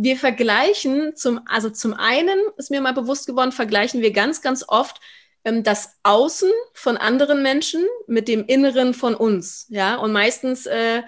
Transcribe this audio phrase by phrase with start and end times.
[0.00, 4.64] wir vergleichen zum, also zum einen ist mir mal bewusst geworden, vergleichen wir ganz, ganz
[4.66, 5.00] oft
[5.44, 9.66] ähm, das Außen von anderen Menschen mit dem Inneren von uns.
[9.70, 11.02] Ja, und meistens äh,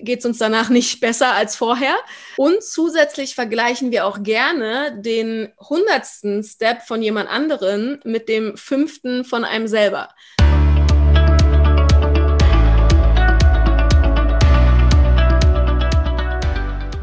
[0.00, 1.94] geht es uns danach nicht besser als vorher.
[2.36, 9.24] Und zusätzlich vergleichen wir auch gerne den hundertsten Step von jemand anderen mit dem fünften
[9.24, 10.08] von einem selber.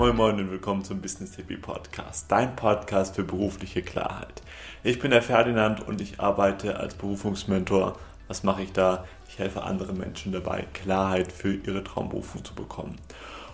[0.02, 4.42] Moin Moin und willkommen zum Business Hippie Podcast, dein Podcast für berufliche Klarheit.
[4.84, 8.00] Ich bin der Ferdinand und ich arbeite als Berufungsmentor.
[8.28, 9.06] Was mache ich da?
[9.30, 12.96] Ich helfe anderen Menschen dabei, Klarheit für ihre Traumberufung zu bekommen.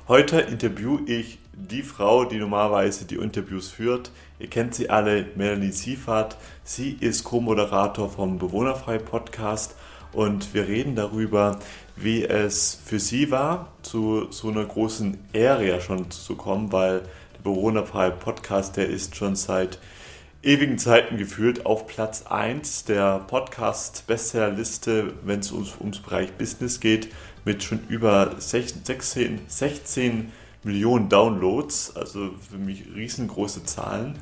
[0.07, 4.11] Heute interviewe ich die Frau, die normalerweise die Interviews führt.
[4.39, 6.37] Ihr kennt sie alle, Melanie Siefert.
[6.63, 9.75] Sie ist Co-Moderator vom Bewohnerfrei Podcast
[10.17, 11.59] und wir reden darüber,
[11.95, 17.01] wie es für sie war, zu so einer großen Ehre ja schon zu kommen, weil
[17.35, 19.77] der Bewohnerfreie Podcast, der ist schon seit
[20.41, 27.09] ewigen Zeiten gefühlt auf Platz 1 der Podcast-Bestsellerliste, wenn es ums, ums Bereich Business geht,
[27.45, 30.31] mit schon über 16, 16
[30.63, 34.15] Millionen Downloads, also für mich riesengroße Zahlen.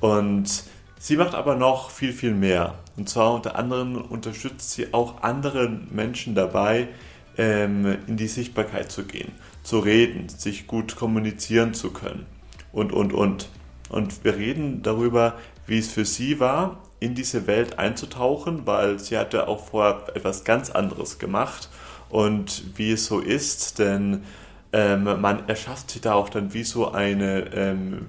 [0.00, 0.64] Und
[0.98, 2.74] sie macht aber noch viel, viel mehr.
[2.96, 6.88] Und zwar unter anderem unterstützt sie auch andere Menschen dabei,
[7.36, 9.32] ähm, in die Sichtbarkeit zu gehen,
[9.62, 12.26] zu reden, sich gut kommunizieren zu können
[12.72, 13.48] und, und, und.
[13.88, 15.34] Und wir reden darüber,
[15.66, 20.44] wie es für sie war, in diese Welt einzutauchen, weil sie hatte auch vorher etwas
[20.44, 21.68] ganz anderes gemacht
[22.08, 24.24] und wie es so ist, denn
[24.72, 28.06] ähm, man erschafft sich da auch dann wie so eine ähm,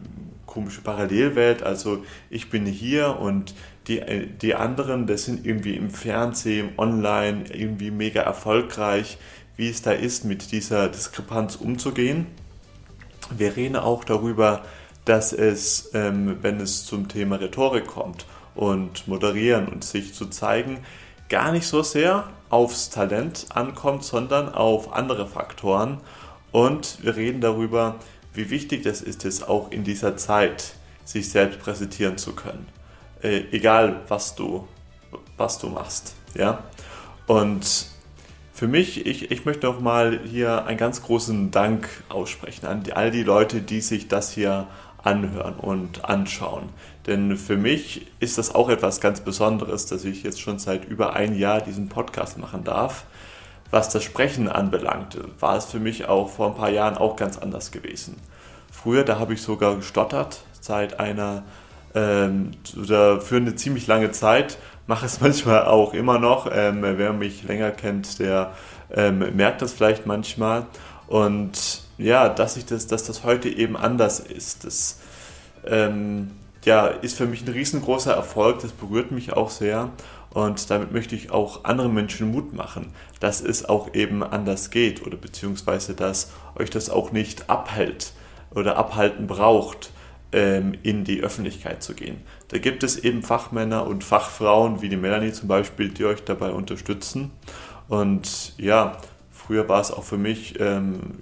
[0.49, 1.63] komische Parallelwelt.
[1.63, 3.53] Also ich bin hier und
[3.87, 4.01] die,
[4.41, 9.17] die anderen, das sind irgendwie im Fernsehen, online, irgendwie mega erfolgreich,
[9.55, 12.25] wie es da ist, mit dieser Diskrepanz umzugehen.
[13.29, 14.63] Wir reden auch darüber,
[15.05, 20.79] dass es, ähm, wenn es zum Thema Rhetorik kommt und moderieren und sich zu zeigen,
[21.29, 25.99] gar nicht so sehr aufs Talent ankommt, sondern auf andere Faktoren.
[26.51, 27.95] Und wir reden darüber,
[28.33, 30.73] wie wichtig das ist, es auch in dieser Zeit
[31.05, 32.67] sich selbst präsentieren zu können.
[33.21, 34.67] Äh, egal, was du,
[35.37, 36.15] was du machst.
[36.35, 36.63] Ja?
[37.27, 37.87] Und
[38.53, 42.93] für mich, ich, ich möchte noch mal hier einen ganz großen Dank aussprechen an die,
[42.93, 44.67] all die Leute, die sich das hier
[45.03, 46.69] anhören und anschauen.
[47.07, 51.13] Denn für mich ist das auch etwas ganz Besonderes, dass ich jetzt schon seit über
[51.13, 53.05] ein Jahr diesen Podcast machen darf.
[53.71, 57.37] Was das Sprechen anbelangt, war es für mich auch vor ein paar Jahren auch ganz
[57.37, 58.17] anders gewesen.
[58.71, 61.43] Früher, da habe ich sogar gestottert seit einer
[61.93, 64.57] ähm, für eine ziemlich lange Zeit.
[64.87, 66.49] Mache es manchmal auch immer noch.
[66.51, 68.53] Ähm, wer mich länger kennt, der
[68.91, 70.65] ähm, merkt das vielleicht manchmal.
[71.07, 74.99] Und ja, dass ich das, dass das heute eben anders ist, das
[75.65, 76.31] ähm,
[76.65, 78.61] ja, ist für mich ein riesengroßer Erfolg.
[78.61, 79.89] Das berührt mich auch sehr.
[80.31, 85.05] Und damit möchte ich auch anderen Menschen Mut machen, dass es auch eben anders geht
[85.05, 88.13] oder beziehungsweise, dass euch das auch nicht abhält
[88.51, 89.91] oder abhalten braucht,
[90.31, 92.21] ähm, in die Öffentlichkeit zu gehen.
[92.49, 96.51] Da gibt es eben Fachmänner und Fachfrauen wie die Melanie zum Beispiel, die euch dabei
[96.51, 97.31] unterstützen.
[97.87, 98.97] Und ja,
[99.31, 101.17] früher war es auch für mich ähm,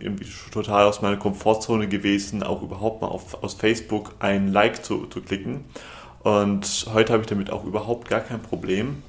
[0.51, 5.21] total aus meiner Komfortzone gewesen, auch überhaupt mal auf, aus Facebook ein Like zu, zu
[5.21, 5.63] klicken.
[6.23, 9.01] Und heute habe ich damit auch überhaupt gar kein Problem.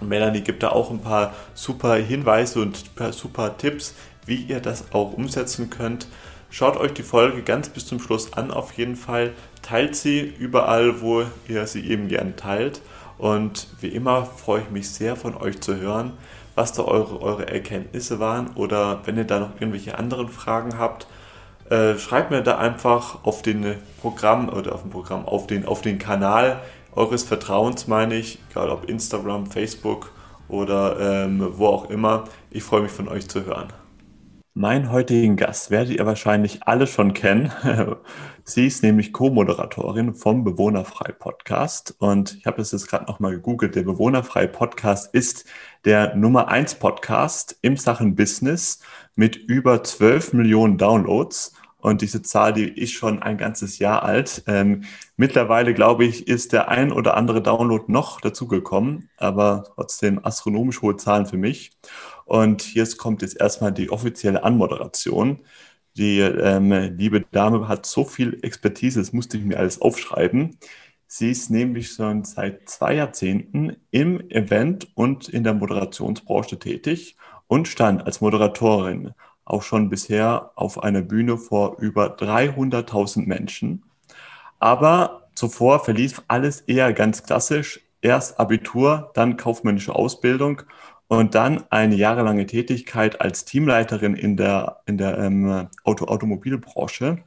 [0.00, 3.94] Melanie gibt da auch ein paar super Hinweise und super Tipps,
[4.26, 6.06] wie ihr das auch umsetzen könnt.
[6.50, 9.32] Schaut euch die Folge ganz bis zum Schluss an, auf jeden Fall.
[9.62, 12.80] Teilt sie überall, wo ihr sie eben gern teilt.
[13.18, 16.12] Und wie immer freue ich mich sehr von euch zu hören,
[16.54, 21.06] was da eure, eure Erkenntnisse waren oder wenn ihr da noch irgendwelche anderen Fragen habt,
[21.70, 25.82] äh, schreibt mir da einfach auf den Programm oder auf dem Programm, auf den, auf
[25.82, 26.60] den Kanal
[26.94, 30.10] eures Vertrauens, meine ich, egal ob Instagram, Facebook
[30.48, 32.24] oder ähm, wo auch immer.
[32.50, 33.72] Ich freue mich von euch zu hören.
[34.60, 37.52] Mein heutigen Gast werdet ihr wahrscheinlich alle schon kennen.
[38.44, 43.76] Sie ist nämlich Co-Moderatorin vom Bewohnerfrei Podcast und ich habe es jetzt gerade nochmal gegoogelt.
[43.76, 45.44] Der Bewohnerfrei Podcast ist
[45.84, 48.80] der Nummer 1 Podcast im Sachen Business
[49.14, 54.42] mit über 12 Millionen Downloads und diese Zahl, die ist schon ein ganzes Jahr alt.
[54.48, 54.84] Ähm,
[55.16, 60.96] mittlerweile, glaube ich, ist der ein oder andere Download noch dazugekommen, aber trotzdem astronomisch hohe
[60.96, 61.70] Zahlen für mich.
[62.24, 65.40] Und hier kommt jetzt erstmal die offizielle Anmoderation.
[65.96, 70.58] Die ähm, liebe Dame hat so viel Expertise, das musste ich mir alles aufschreiben.
[71.06, 77.16] Sie ist nämlich schon seit zwei Jahrzehnten im Event und in der Moderationsbranche tätig
[77.46, 79.14] und stand als Moderatorin
[79.48, 83.82] auch schon bisher auf einer Bühne vor über 300.000 Menschen.
[84.58, 87.80] Aber zuvor verlief alles eher ganz klassisch.
[88.00, 90.62] Erst Abitur, dann kaufmännische Ausbildung
[91.08, 97.18] und dann eine jahrelange Tätigkeit als Teamleiterin in der, in der ähm, Auto Automobilbranche.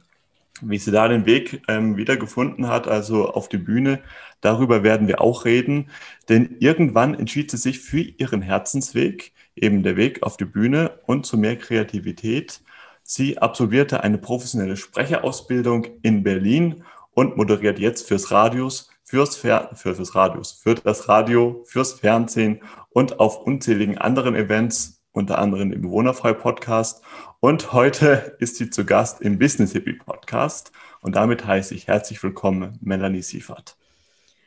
[0.60, 4.00] Wie sie da den Weg ähm, wiedergefunden hat, also auf die Bühne,
[4.40, 5.90] darüber werden wir auch reden.
[6.28, 11.26] Denn irgendwann entschied sie sich für ihren Herzensweg, eben der Weg auf die Bühne und
[11.26, 12.60] zu mehr Kreativität.
[13.02, 16.84] Sie absolvierte eine professionelle Sprecherausbildung in Berlin
[17.14, 22.60] und moderiert jetzt fürs Radios, fürs, Fer für, fürs Radios, für das Radio, fürs Fernsehen
[22.90, 27.02] und auf unzähligen anderen Events, unter anderem im Bewohnerfrei Podcast.
[27.40, 30.72] Und heute ist sie zu Gast im Business Hippie Podcast.
[31.00, 33.76] Und damit heiße ich herzlich willkommen Melanie Siefert.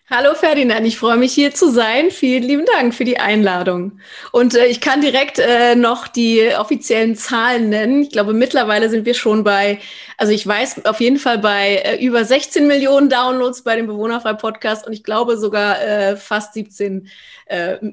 [0.07, 2.11] Hallo Ferdinand, ich freue mich hier zu sein.
[2.11, 3.99] Vielen lieben Dank für die Einladung.
[4.31, 8.03] Und äh, ich kann direkt äh, noch die offiziellen Zahlen nennen.
[8.03, 9.79] Ich glaube, mittlerweile sind wir schon bei,
[10.17, 14.33] also ich weiß auf jeden Fall bei äh, über 16 Millionen Downloads bei dem Bewohnerfrei
[14.33, 17.09] Podcast und ich glaube sogar äh, fast 17,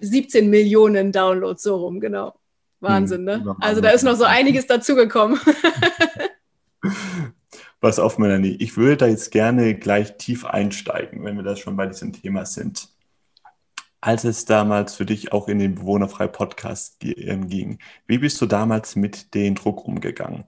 [0.02, 2.34] 17 äh, Millionen Downloads so rum, genau.
[2.80, 3.56] Wahnsinn, ne?
[3.60, 5.40] Also da ist noch so einiges dazugekommen.
[7.82, 11.76] Pass auf, Melanie, ich würde da jetzt gerne gleich tief einsteigen, wenn wir das schon
[11.76, 12.88] bei diesem Thema sind.
[14.00, 18.46] Als es damals für dich auch in den Bewohnerfrei Podcast ähm, ging, wie bist du
[18.46, 20.44] damals mit dem Druck umgegangen?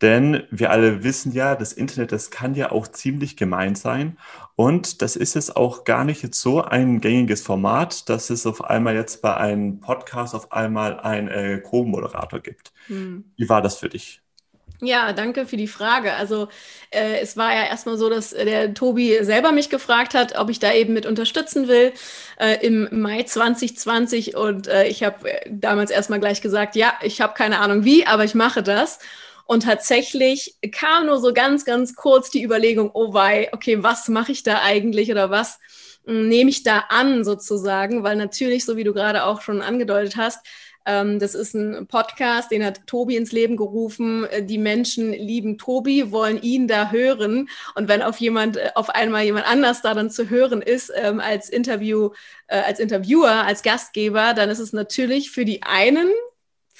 [0.00, 4.16] Denn wir alle wissen ja, das Internet, das kann ja auch ziemlich gemein sein.
[4.56, 8.64] Und das ist es auch gar nicht jetzt so ein gängiges Format, dass es auf
[8.64, 12.72] einmal jetzt bei einem Podcast auf einmal einen äh, Co-Moderator gibt.
[12.86, 13.32] Hm.
[13.36, 14.22] Wie war das für dich?
[14.82, 16.14] Ja, danke für die Frage.
[16.14, 16.48] Also
[16.90, 20.48] äh, es war ja erstmal so, dass äh, der Tobi selber mich gefragt hat, ob
[20.48, 21.92] ich da eben mit unterstützen will
[22.38, 24.36] äh, im Mai 2020.
[24.36, 28.06] Und äh, ich habe äh, damals erstmal gleich gesagt, ja, ich habe keine Ahnung wie,
[28.06, 28.98] aber ich mache das.
[29.44, 34.32] Und tatsächlich kam nur so ganz, ganz kurz die Überlegung, oh wei, okay, was mache
[34.32, 35.58] ich da eigentlich oder was
[36.06, 38.02] hm, nehme ich da an sozusagen?
[38.02, 40.38] Weil natürlich, so wie du gerade auch schon angedeutet hast,
[40.84, 44.24] das ist ein Podcast, den hat Tobi ins Leben gerufen.
[44.24, 47.48] Äh, die Menschen lieben Tobi, wollen ihn da hören.
[47.74, 51.20] Und wenn auf jemand, äh, auf einmal jemand anders da dann zu hören ist, ähm,
[51.20, 52.10] als Interview,
[52.46, 56.08] äh, als Interviewer, als Gastgeber, dann ist es natürlich für die einen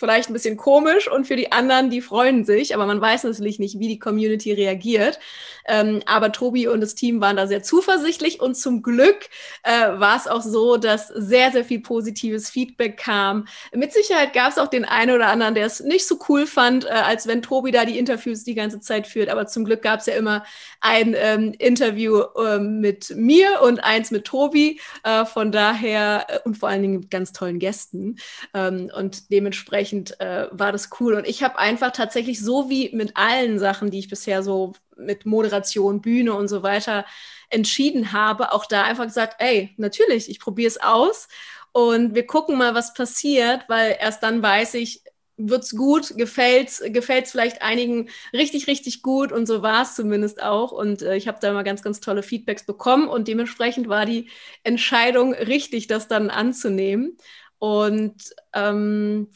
[0.01, 3.59] vielleicht ein bisschen komisch und für die anderen, die freuen sich, aber man weiß natürlich
[3.59, 5.21] nicht, wie die Community reagiert.
[5.69, 9.29] Ähm, aber Tobi und das Team waren da sehr zuversichtlich und zum Glück
[9.63, 13.47] äh, war es auch so, dass sehr, sehr viel positives Feedback kam.
[13.73, 16.87] Mit Sicherheit gab es auch den einen oder anderen, der es nicht so cool fand,
[16.87, 19.29] äh, als wenn Tobi da die Interviews die ganze Zeit führt.
[19.29, 20.45] Aber zum Glück gab es ja immer
[20.81, 24.81] ein ähm, Interview äh, mit mir und eins mit Tobi.
[25.05, 28.17] Äh, von daher äh, und vor allen Dingen mit ganz tollen Gästen.
[28.55, 31.15] Ähm, und dementsprechend dementsprechend äh, war das cool.
[31.15, 35.27] Und ich habe einfach tatsächlich so wie mit allen Sachen, die ich bisher so mit
[35.27, 37.05] Moderation, Bühne und so weiter
[37.49, 41.29] entschieden habe, auch da einfach gesagt, ey, natürlich, ich probiere es aus
[41.73, 45.03] und wir gucken mal, was passiert, weil erst dann weiß ich,
[45.37, 50.71] wird's gut, gefällt's, gefällt's vielleicht einigen richtig, richtig gut und so war es zumindest auch.
[50.71, 54.29] Und äh, ich habe da immer ganz, ganz tolle Feedbacks bekommen und dementsprechend war die
[54.65, 57.17] Entscheidung richtig, das dann anzunehmen.
[57.59, 59.29] Und ähm,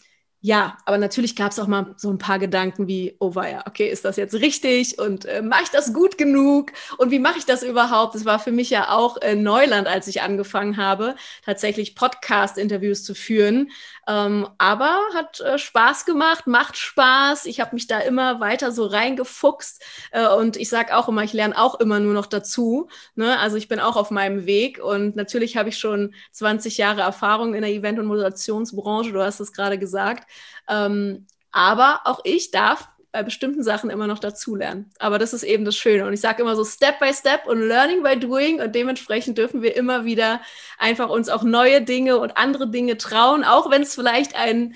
[0.47, 3.89] ja, aber natürlich gab es auch mal so ein paar Gedanken wie, oh ja, okay,
[3.89, 7.47] ist das jetzt richtig und äh, mache ich das gut genug und wie mache ich
[7.47, 8.15] das überhaupt?
[8.15, 11.15] Das war für mich ja auch äh, Neuland, als ich angefangen habe,
[11.47, 13.71] tatsächlich Podcast-Interviews zu führen.
[14.07, 17.47] Ähm, aber hat äh, Spaß gemacht, macht Spaß.
[17.47, 21.33] Ich habe mich da immer weiter so reingefuchst äh, und ich sage auch immer, ich
[21.33, 22.89] lerne auch immer nur noch dazu.
[23.15, 23.39] Ne?
[23.39, 27.55] Also ich bin auch auf meinem Weg und natürlich habe ich schon 20 Jahre Erfahrung
[27.55, 30.29] in der Event- und Moderationsbranche, du hast es gerade gesagt.
[30.69, 34.91] Ähm, aber auch ich darf bei bestimmten Sachen immer noch dazulernen.
[34.99, 36.05] Aber das ist eben das Schöne.
[36.05, 38.61] Und ich sage immer so Step by Step und Learning by Doing.
[38.61, 40.41] Und dementsprechend dürfen wir immer wieder
[40.79, 44.75] einfach uns auch neue Dinge und andere Dinge trauen, auch wenn es vielleicht ein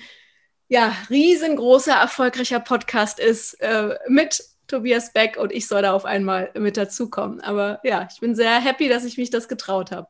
[0.69, 6.51] ja, riesengroßer, erfolgreicher Podcast ist äh, mit Tobias Beck und ich soll da auf einmal
[6.57, 7.41] mit dazukommen.
[7.41, 10.07] Aber ja, ich bin sehr happy, dass ich mich das getraut habe.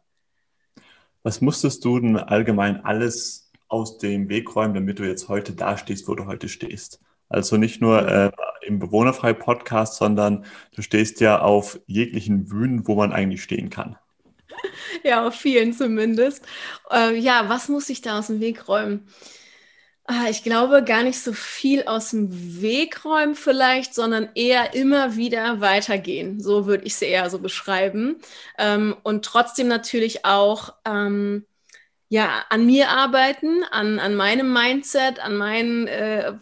[1.24, 5.78] Was musstest du denn allgemein alles aus dem Weg räumen, damit du jetzt heute da
[5.78, 7.00] stehst, wo du heute stehst?
[7.30, 8.32] Also nicht nur äh,
[8.64, 10.46] im Bewohnerfrei-Podcast, sondern
[10.76, 13.98] du stehst ja auf jeglichen Bühnen, wo man eigentlich stehen kann.
[15.04, 16.46] Ja, auf vielen zumindest.
[16.92, 19.08] Äh, ja, was muss ich da aus dem Weg räumen?
[20.06, 25.16] Ah, ich glaube gar nicht so viel aus dem Weg räumen vielleicht, sondern eher immer
[25.16, 26.40] wieder weitergehen.
[26.42, 28.18] So würde ich es eher so beschreiben.
[28.58, 31.46] Ähm, und trotzdem natürlich auch ähm,
[32.10, 36.34] ja, an mir arbeiten, an, an meinem Mindset, an meinen, äh,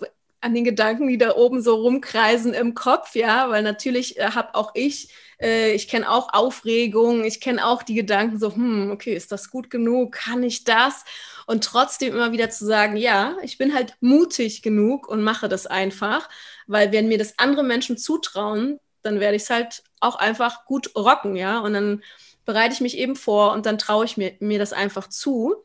[0.42, 4.56] an den Gedanken, die da oben so rumkreisen im Kopf, ja, weil natürlich äh, habe
[4.56, 5.10] auch ich,
[5.42, 9.50] äh, ich kenne auch Aufregung, ich kenne auch die Gedanken so, hm, okay, ist das
[9.52, 10.14] gut genug?
[10.14, 11.04] Kann ich das?
[11.48, 15.66] Und trotzdem immer wieder zu sagen, ja, ich bin halt mutig genug und mache das
[15.68, 16.30] einfach,
[16.68, 20.96] weil wenn mir das andere Menschen zutrauen, dann werde ich es halt auch einfach gut
[20.96, 22.04] rocken, ja, und dann
[22.48, 25.64] bereite ich mich eben vor und dann traue ich mir, mir das einfach zu.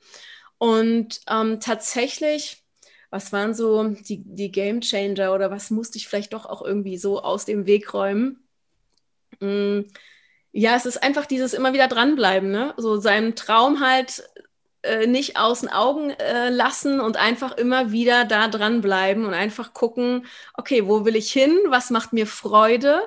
[0.58, 2.62] Und ähm, tatsächlich
[3.12, 6.96] was waren so die, die Game Changer oder was musste ich vielleicht doch auch irgendwie
[6.96, 8.42] so aus dem Weg räumen?
[9.38, 9.82] Mm,
[10.52, 12.72] ja, es ist einfach dieses immer wieder dranbleiben, ne?
[12.78, 14.22] So seinen Traum halt
[14.80, 19.74] äh, nicht aus den Augen äh, lassen und einfach immer wieder da dranbleiben und einfach
[19.74, 20.24] gucken,
[20.54, 21.54] okay, wo will ich hin?
[21.68, 23.02] Was macht mir Freude?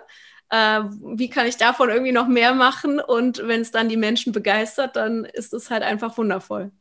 [0.49, 0.81] Äh,
[1.15, 2.99] wie kann ich davon irgendwie noch mehr machen?
[2.99, 6.71] Und wenn es dann die Menschen begeistert, dann ist es halt einfach wundervoll.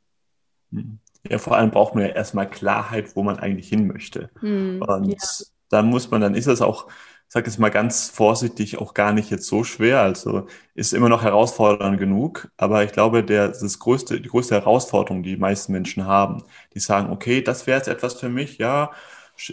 [0.70, 0.98] Mhm.
[1.28, 4.30] Ja, vor allem braucht man ja erstmal Klarheit, wo man eigentlich hin möchte.
[4.40, 5.46] Hm, und ja.
[5.70, 6.86] dann muss man, dann ist es auch,
[7.28, 10.00] sag es mal ganz vorsichtig, auch gar nicht jetzt so schwer.
[10.00, 12.48] Also ist immer noch herausfordernd genug.
[12.58, 16.44] Aber ich glaube, der, das größte, die größte Herausforderung, die die meisten Menschen haben,
[16.74, 18.90] die sagen, okay, das wäre jetzt etwas für mich, ja,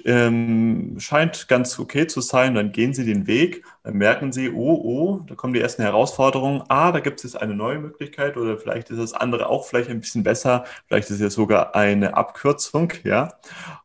[0.06, 2.56] ähm, scheint ganz okay zu sein.
[2.56, 6.62] Dann gehen sie den Weg, dann merken sie, oh, oh, da kommen die ersten Herausforderungen.
[6.68, 9.90] Ah, da gibt es jetzt eine neue Möglichkeit oder vielleicht ist das andere auch vielleicht
[9.90, 10.66] ein bisschen besser.
[10.88, 13.34] Vielleicht ist es sogar eine Abkürzung, ja.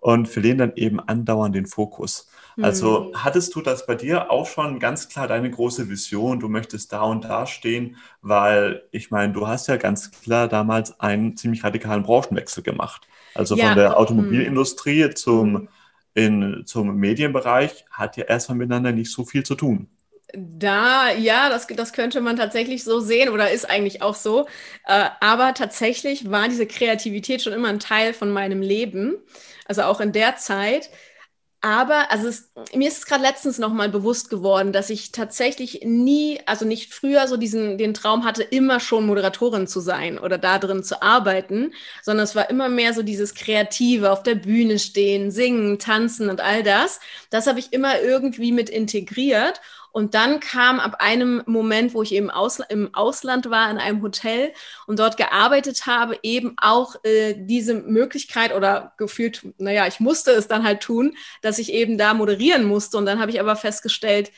[0.00, 2.28] Und verlieren dann eben andauernd den Fokus.
[2.60, 3.24] Also hm.
[3.24, 7.02] hattest du das bei dir auch schon ganz klar deine große Vision, du möchtest da
[7.02, 12.02] und da stehen, weil ich meine, du hast ja ganz klar damals einen ziemlich radikalen
[12.02, 13.08] Branchenwechsel gemacht.
[13.34, 13.68] Also ja.
[13.68, 13.94] von der hm.
[13.96, 15.68] Automobilindustrie zum hm
[16.16, 19.86] in, zum Medienbereich hat ja erstmal miteinander nicht so viel zu tun.
[20.32, 24.46] Da, ja, das, das könnte man tatsächlich so sehen oder ist eigentlich auch so.
[24.86, 29.14] Äh, aber tatsächlich war diese Kreativität schon immer ein Teil von meinem Leben.
[29.66, 30.90] Also auch in der Zeit.
[31.62, 36.38] Aber also es, mir ist es gerade letztens nochmal bewusst geworden, dass ich tatsächlich nie,
[36.46, 40.58] also nicht früher so diesen den Traum hatte, immer schon Moderatorin zu sein oder da
[40.58, 41.72] drin zu arbeiten,
[42.02, 46.40] sondern es war immer mehr so dieses Kreative, auf der Bühne stehen, singen, tanzen und
[46.40, 47.00] all das.
[47.30, 49.60] Das habe ich immer irgendwie mit integriert.
[49.96, 54.02] Und dann kam ab einem Moment, wo ich eben Ausl im Ausland war, in einem
[54.02, 54.52] Hotel
[54.86, 60.48] und dort gearbeitet habe, eben auch äh, diese Möglichkeit oder gefühlt, naja, ich musste es
[60.48, 62.98] dann halt tun, dass ich eben da moderieren musste.
[62.98, 64.32] Und dann habe ich aber festgestellt,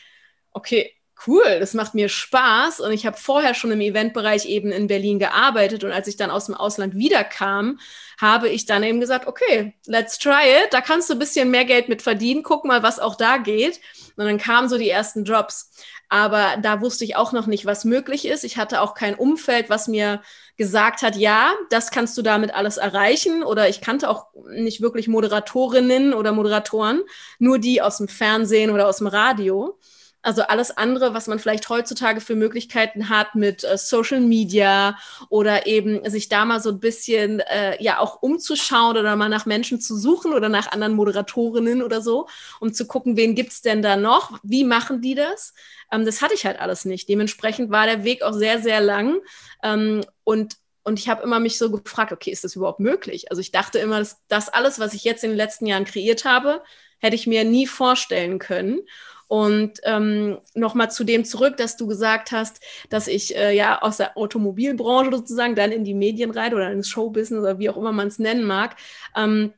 [0.53, 0.95] okay,
[1.27, 2.81] cool, das macht mir Spaß.
[2.81, 5.85] Und ich habe vorher schon im Eventbereich eben in Berlin gearbeitet.
[5.85, 7.79] Und als ich dann aus dem Ausland wiederkam,
[8.21, 10.73] habe ich dann eben gesagt, okay, let's try it.
[10.73, 12.43] Da kannst du ein bisschen mehr Geld mit verdienen.
[12.43, 13.81] Guck mal, was auch da geht.
[14.17, 15.71] Und dann kamen so die ersten Jobs.
[16.09, 18.43] Aber da wusste ich auch noch nicht, was möglich ist.
[18.43, 20.23] Ich hatte auch kein Umfeld, was mir
[20.57, 23.43] gesagt hat, ja, das kannst du damit alles erreichen.
[23.43, 27.03] Oder ich kannte auch nicht wirklich Moderatorinnen oder Moderatoren,
[27.39, 29.79] nur die aus dem Fernsehen oder aus dem Radio.
[30.21, 34.99] Also alles andere, was man vielleicht heutzutage für Möglichkeiten hat mit äh, Social Media
[35.29, 39.47] oder eben sich da mal so ein bisschen äh, ja auch umzuschauen oder mal nach
[39.47, 42.29] Menschen zu suchen oder nach anderen Moderatorinnen oder so,
[42.61, 44.39] um zu gucken, wen gibt's denn da noch?
[44.43, 45.55] Wie machen die das?
[45.93, 47.09] Ähm, das hatte ich halt alles nicht.
[47.09, 49.21] Dementsprechend war der Weg auch sehr, sehr lang.
[49.63, 53.31] Ähm, und und ich habe immer mich so gefragt, okay, ist das überhaupt möglich?
[53.31, 56.25] Also ich dachte immer, dass das alles, was ich jetzt in den letzten Jahren kreiert
[56.25, 56.63] habe,
[56.99, 58.81] hätte ich mir nie vorstellen können.
[59.29, 63.99] Und ähm, nochmal zu dem zurück, dass du gesagt hast, dass ich äh, ja aus
[63.99, 67.93] der Automobilbranche sozusagen dann in die Medien reite oder ins Showbusiness oder wie auch immer
[67.93, 68.77] man es nennen mag.
[69.15, 69.53] Ähm,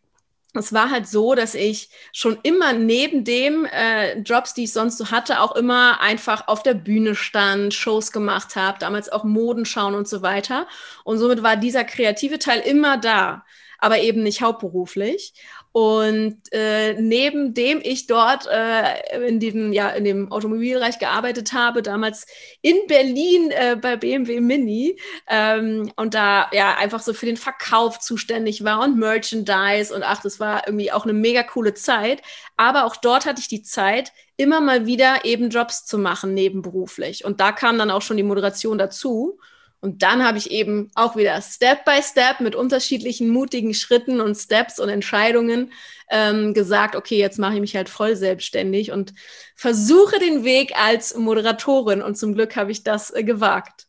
[0.54, 4.98] es war halt so, dass ich schon immer neben dem äh, Jobs, die ich sonst
[4.98, 9.94] so hatte, auch immer einfach auf der Bühne stand, Shows gemacht habe, damals auch Modenschauen
[9.94, 10.66] und so weiter.
[11.04, 13.44] Und somit war dieser kreative Teil immer da,
[13.78, 15.34] aber eben nicht hauptberuflich.
[15.72, 21.82] Und äh, neben dem ich dort äh, in, diesem, ja, in dem Automobilbereich gearbeitet habe,
[21.82, 22.26] damals
[22.60, 24.98] in Berlin äh, bei BMW Mini
[25.28, 30.22] ähm, und da ja einfach so für den Verkauf zuständig war und Merchandise und ach,
[30.22, 32.20] das war irgendwie auch eine mega coole Zeit.
[32.56, 37.24] Aber auch dort hatte ich die Zeit, immer mal wieder eben Jobs zu machen nebenberuflich.
[37.24, 39.38] Und da kam dann auch schon die Moderation dazu.
[39.80, 44.34] Und dann habe ich eben auch wieder Step by Step mit unterschiedlichen mutigen Schritten und
[44.34, 45.72] Steps und Entscheidungen
[46.10, 49.14] ähm, gesagt, okay, jetzt mache ich mich halt voll selbstständig und
[49.56, 52.02] versuche den Weg als Moderatorin.
[52.02, 53.86] Und zum Glück habe ich das äh, gewagt.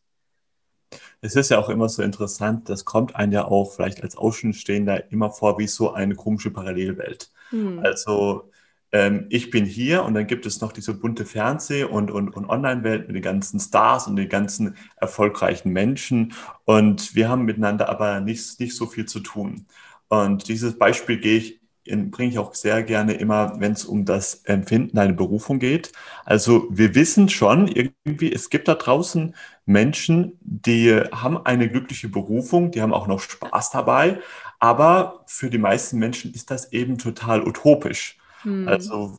[1.19, 5.11] Es ist ja auch immer so interessant, das kommt einem ja auch vielleicht als Außenstehender
[5.11, 7.29] immer vor wie so eine komische Parallelwelt.
[7.49, 7.79] Hm.
[7.83, 8.50] Also
[8.91, 12.49] ähm, ich bin hier und dann gibt es noch diese bunte Fernseh- und, und, und
[12.49, 16.33] Online-Welt mit den ganzen Stars und den ganzen erfolgreichen Menschen
[16.65, 19.65] und wir haben miteinander aber nicht, nicht so viel zu tun.
[20.09, 24.35] Und dieses Beispiel gehe ich bringe ich auch sehr gerne immer, wenn es um das
[24.45, 25.91] Empfinden deiner Berufung geht.
[26.25, 32.71] Also wir wissen schon irgendwie, es gibt da draußen Menschen, die haben eine glückliche Berufung,
[32.71, 34.19] die haben auch noch Spaß dabei,
[34.59, 38.17] aber für die meisten Menschen ist das eben total utopisch.
[38.43, 38.67] Hm.
[38.67, 39.17] Also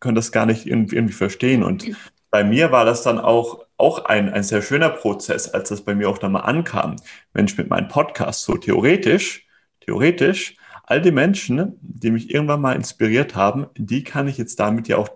[0.00, 1.62] können das gar nicht irgendwie, verstehen.
[1.62, 1.86] Und
[2.30, 5.94] bei mir war das dann auch, auch ein, ein sehr schöner Prozess, als das bei
[5.94, 6.96] mir auch dann mal ankam.
[7.32, 9.46] Mensch, mit meinem Podcast so theoretisch,
[9.80, 14.88] theoretisch, all die Menschen, die mich irgendwann mal inspiriert haben, die kann ich jetzt damit
[14.88, 15.08] ja auch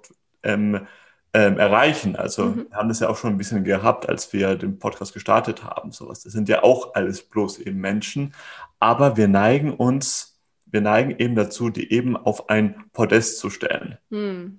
[0.43, 0.87] ähm,
[1.35, 2.17] ähm, erreichen.
[2.17, 2.67] Also mhm.
[2.69, 5.93] wir haben das ja auch schon ein bisschen gehabt, als wir den Podcast gestartet haben.
[5.93, 6.23] Sowas.
[6.23, 8.35] Das sind ja auch alles bloß eben Menschen.
[8.81, 10.32] Aber wir neigen uns,
[10.73, 13.99] wir neigen eben dazu, die eben auf ein Podest zu stellen.
[14.11, 14.59] Mhm.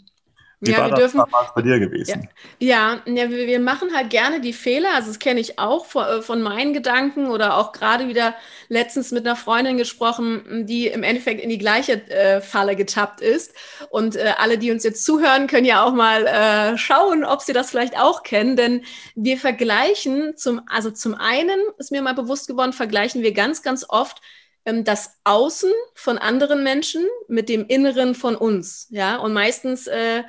[0.66, 2.30] Wie ja, war wir das dürfen, damals bei dir gewesen?
[2.60, 4.96] Ja, ja, ja wir, wir, machen halt gerne die Fehler.
[4.96, 8.34] Also das kenne ich auch von, äh, von, meinen Gedanken oder auch gerade wieder
[8.70, 13.54] letztens mit einer Freundin gesprochen, die im Endeffekt in die gleiche äh, Falle getappt ist.
[13.90, 17.52] Und äh, alle, die uns jetzt zuhören, können ja auch mal äh, schauen, ob sie
[17.52, 18.56] das vielleicht auch kennen.
[18.56, 23.64] Denn wir vergleichen zum, also zum einen ist mir mal bewusst geworden, vergleichen wir ganz,
[23.64, 24.22] ganz oft
[24.66, 28.88] das Außen von anderen Menschen mit dem Inneren von uns.
[28.90, 30.24] Ja, und meistens äh,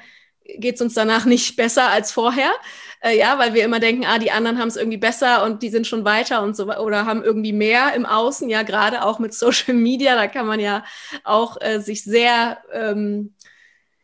[0.45, 2.51] geht es uns danach nicht besser als vorher.
[3.01, 5.69] Äh, ja, weil wir immer denken, ah, die anderen haben es irgendwie besser und die
[5.69, 9.35] sind schon weiter und so oder haben irgendwie mehr im Außen, ja, gerade auch mit
[9.35, 10.85] Social Media, da kann man ja
[11.23, 13.35] auch äh, sich sehr ähm,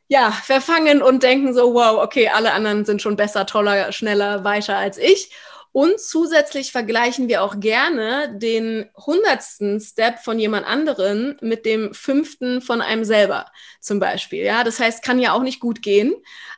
[0.08, 4.76] ja, verfangen und denken so, wow, okay, alle anderen sind schon besser, toller, schneller, weiter
[4.76, 5.30] als ich.
[5.72, 12.60] Und zusätzlich vergleichen wir auch gerne den hundertsten Step von jemand anderen mit dem fünften
[12.60, 13.46] von einem selber
[13.80, 14.44] zum Beispiel.
[14.44, 16.14] Ja, das heißt, kann ja auch nicht gut gehen.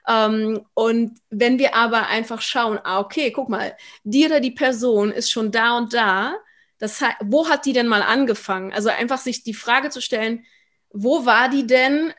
[0.08, 5.12] Ähm, und wenn wir aber einfach schauen, ah, okay, guck mal, die oder die Person
[5.12, 6.34] ist schon da und da.
[6.78, 8.72] Das heißt, wo hat die denn mal angefangen?
[8.72, 10.44] Also einfach sich die Frage zu stellen,
[10.90, 12.14] wo war die denn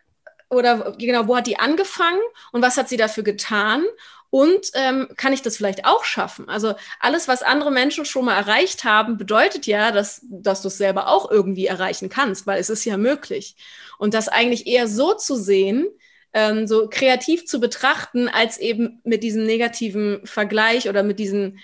[0.50, 2.22] oder genau, wo hat die angefangen
[2.52, 3.84] und was hat sie dafür getan?
[4.34, 6.50] Und ähm, kann ich das vielleicht auch schaffen?
[6.50, 10.80] Also alles, was andere Menschen schon mal erreicht haben, bedeutet ja, dass, dass du es
[10.80, 13.56] selber auch irgendwie erreichen kannst, weil es ist ja möglich.
[14.00, 15.86] Und das eigentlich eher so zu sehen,
[16.34, 21.60] ähm, so kreativ zu betrachten, als eben mit diesem negativen Vergleich oder mit diesen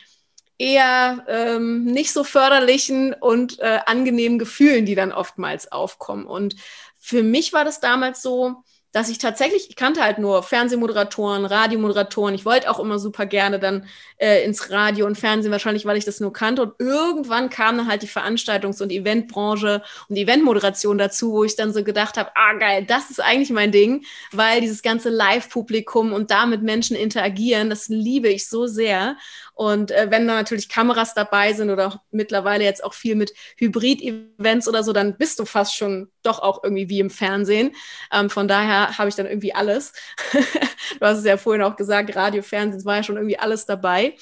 [0.59, 6.27] eher ähm, nicht so förderlichen und äh, angenehmen Gefühlen, die dann oftmals aufkommen.
[6.27, 6.55] Und
[6.99, 12.33] für mich war das damals so, dass ich tatsächlich, ich kannte halt nur Fernsehmoderatoren, Radiomoderatoren.
[12.33, 13.85] Ich wollte auch immer super gerne dann
[14.17, 16.63] äh, ins Radio und Fernsehen, wahrscheinlich, weil ich das nur kannte.
[16.63, 21.71] Und irgendwann kam dann halt die Veranstaltungs- und Eventbranche und Eventmoderation dazu, wo ich dann
[21.71, 26.31] so gedacht habe, ah geil, das ist eigentlich mein Ding, weil dieses ganze Live-Publikum und
[26.31, 29.17] da mit Menschen interagieren, das liebe ich so sehr.
[29.53, 33.33] Und äh, wenn da natürlich Kameras dabei sind oder auch mittlerweile jetzt auch viel mit
[33.57, 37.75] Hybrid-Events oder so, dann bist du fast schon doch auch irgendwie wie im Fernsehen.
[38.11, 39.93] Ähm, von daher habe ich dann irgendwie alles.
[40.99, 43.65] du hast es ja vorhin auch gesagt, Radio, Fernsehen, es war ja schon irgendwie alles
[43.65, 44.15] dabei.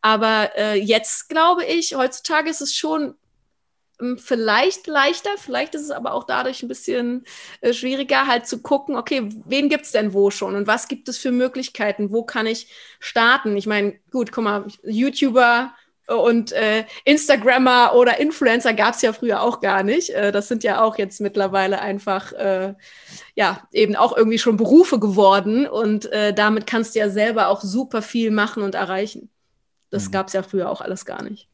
[0.00, 3.14] Aber äh, jetzt glaube ich, heutzutage ist es schon
[4.00, 7.24] ähm, vielleicht leichter, vielleicht ist es aber auch dadurch ein bisschen
[7.60, 11.08] äh, schwieriger, halt zu gucken, okay, wen gibt es denn wo schon und was gibt
[11.08, 13.56] es für Möglichkeiten, wo kann ich starten?
[13.56, 15.74] Ich meine, gut, guck mal, YouTuber
[16.06, 20.10] und äh, Instagrammer oder Influencer gab es ja früher auch gar nicht.
[20.10, 22.74] Äh, das sind ja auch jetzt mittlerweile einfach, äh,
[23.34, 27.62] ja, eben auch irgendwie schon Berufe geworden und äh, damit kannst du ja selber auch
[27.62, 29.30] super viel machen und erreichen.
[29.90, 30.12] Das mhm.
[30.12, 31.48] gab es ja früher auch alles gar nicht.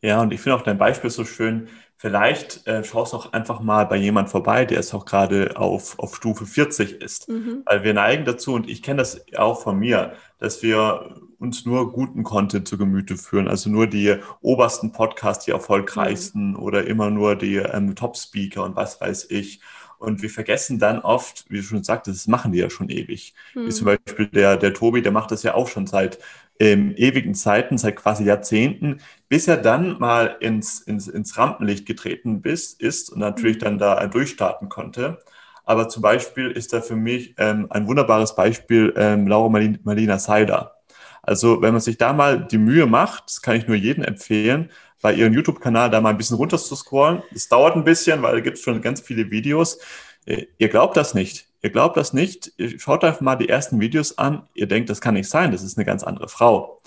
[0.00, 1.68] Ja, und ich finde auch dein Beispiel so schön.
[1.96, 6.16] Vielleicht äh, schaust auch einfach mal bei jemand vorbei, der es auch gerade auf, auf
[6.16, 7.28] Stufe 40 ist.
[7.28, 7.62] Mhm.
[7.64, 11.92] Weil wir neigen dazu, und ich kenne das auch von mir, dass wir uns nur
[11.92, 13.48] guten Content zu Gemüte führen.
[13.48, 16.56] Also nur die obersten Podcasts, die erfolgreichsten mhm.
[16.56, 19.60] oder immer nur die ähm, Top-Speaker und was weiß ich.
[19.98, 23.34] Und wir vergessen dann oft, wie du schon sagtest, das machen die ja schon ewig.
[23.54, 23.66] Mhm.
[23.66, 26.18] Wie zum Beispiel der, der Tobi, der macht das ja auch schon seit
[26.60, 32.42] ähm, ewigen Zeiten, seit quasi Jahrzehnten, bis er dann mal ins, ins, ins Rampenlicht getreten
[32.42, 35.18] bist, ist und natürlich dann da durchstarten konnte.
[35.64, 40.73] Aber zum Beispiel ist da für mich ähm, ein wunderbares Beispiel ähm, Laura Marlina Seider.
[41.26, 44.70] Also wenn man sich da mal die Mühe macht, das kann ich nur jedem empfehlen,
[45.02, 47.22] bei ihrem YouTube-Kanal da mal ein bisschen runter zu scrollen.
[47.34, 49.78] Es dauert ein bisschen, weil da gibt es schon ganz viele Videos.
[50.24, 51.46] Äh, ihr glaubt das nicht.
[51.62, 52.52] Ihr glaubt das nicht.
[52.78, 54.48] Schaut einfach mal die ersten Videos an.
[54.54, 55.52] Ihr denkt, das kann nicht sein.
[55.52, 56.80] Das ist eine ganz andere Frau.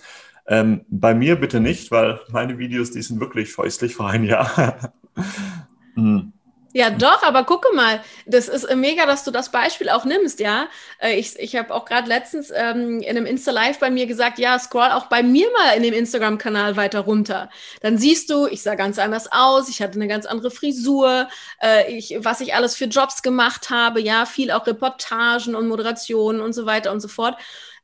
[0.48, 4.94] Ähm, bei mir bitte nicht, weil meine Videos, die sind wirklich scheußlich vor einem Jahr.
[5.96, 6.34] hm.
[6.78, 10.68] Ja, doch, aber gucke mal, das ist mega, dass du das Beispiel auch nimmst, ja.
[11.00, 14.60] Äh, ich, ich habe auch gerade letztens ähm, in einem Insta-Live bei mir gesagt, ja,
[14.60, 17.50] scroll auch bei mir mal in dem Instagram-Kanal weiter runter.
[17.82, 21.28] Dann siehst du, ich sah ganz anders aus, ich hatte eine ganz andere Frisur,
[21.64, 26.42] äh, ich, was ich alles für Jobs gemacht habe, ja, viel auch Reportagen und Moderationen
[26.42, 27.38] und so weiter und so fort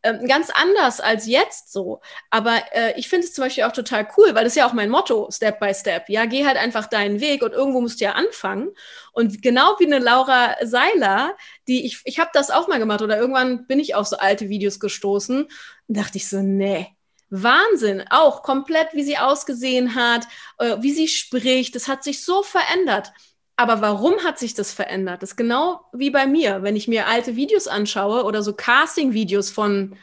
[0.03, 2.01] ähm, ganz anders als jetzt so.
[2.29, 4.73] Aber äh, ich finde es zum Beispiel auch total cool, weil das ist ja auch
[4.73, 6.09] mein Motto, Step by Step.
[6.09, 8.69] Ja, geh halt einfach deinen Weg und irgendwo musst du ja anfangen.
[9.11, 11.35] Und genau wie eine Laura Seiler,
[11.67, 14.49] die ich, ich habe das auch mal gemacht oder irgendwann bin ich auf so alte
[14.49, 15.47] Videos gestoßen
[15.87, 16.87] dachte ich so, nee.
[17.29, 20.27] Wahnsinn, auch komplett, wie sie ausgesehen hat,
[20.59, 23.11] äh, wie sie spricht, das hat sich so verändert.
[23.55, 25.21] Aber warum hat sich das verändert?
[25.21, 26.63] Das ist genau wie bei mir.
[26.63, 29.95] Wenn ich mir alte Videos anschaue oder so Casting-Videos von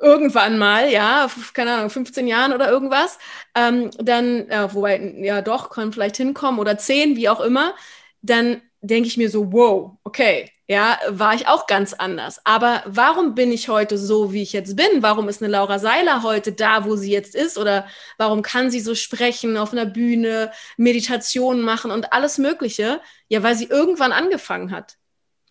[0.00, 3.18] irgendwann mal, ja, keine Ahnung, 15 Jahren oder irgendwas,
[3.54, 7.74] ähm, dann, ja, wobei, ja doch, kann vielleicht hinkommen oder 10, wie auch immer,
[8.22, 12.40] dann denke ich mir so, wow, okay, ja, war ich auch ganz anders.
[12.44, 15.02] Aber warum bin ich heute so, wie ich jetzt bin?
[15.02, 17.58] Warum ist eine Laura Seiler heute da, wo sie jetzt ist?
[17.58, 23.02] Oder warum kann sie so sprechen auf einer Bühne, Meditationen machen und alles Mögliche?
[23.28, 24.96] Ja, weil sie irgendwann angefangen hat.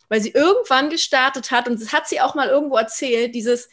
[0.10, 3.69] Weil sie irgendwann gestartet hat und das hat sie auch mal irgendwo erzählt, dieses,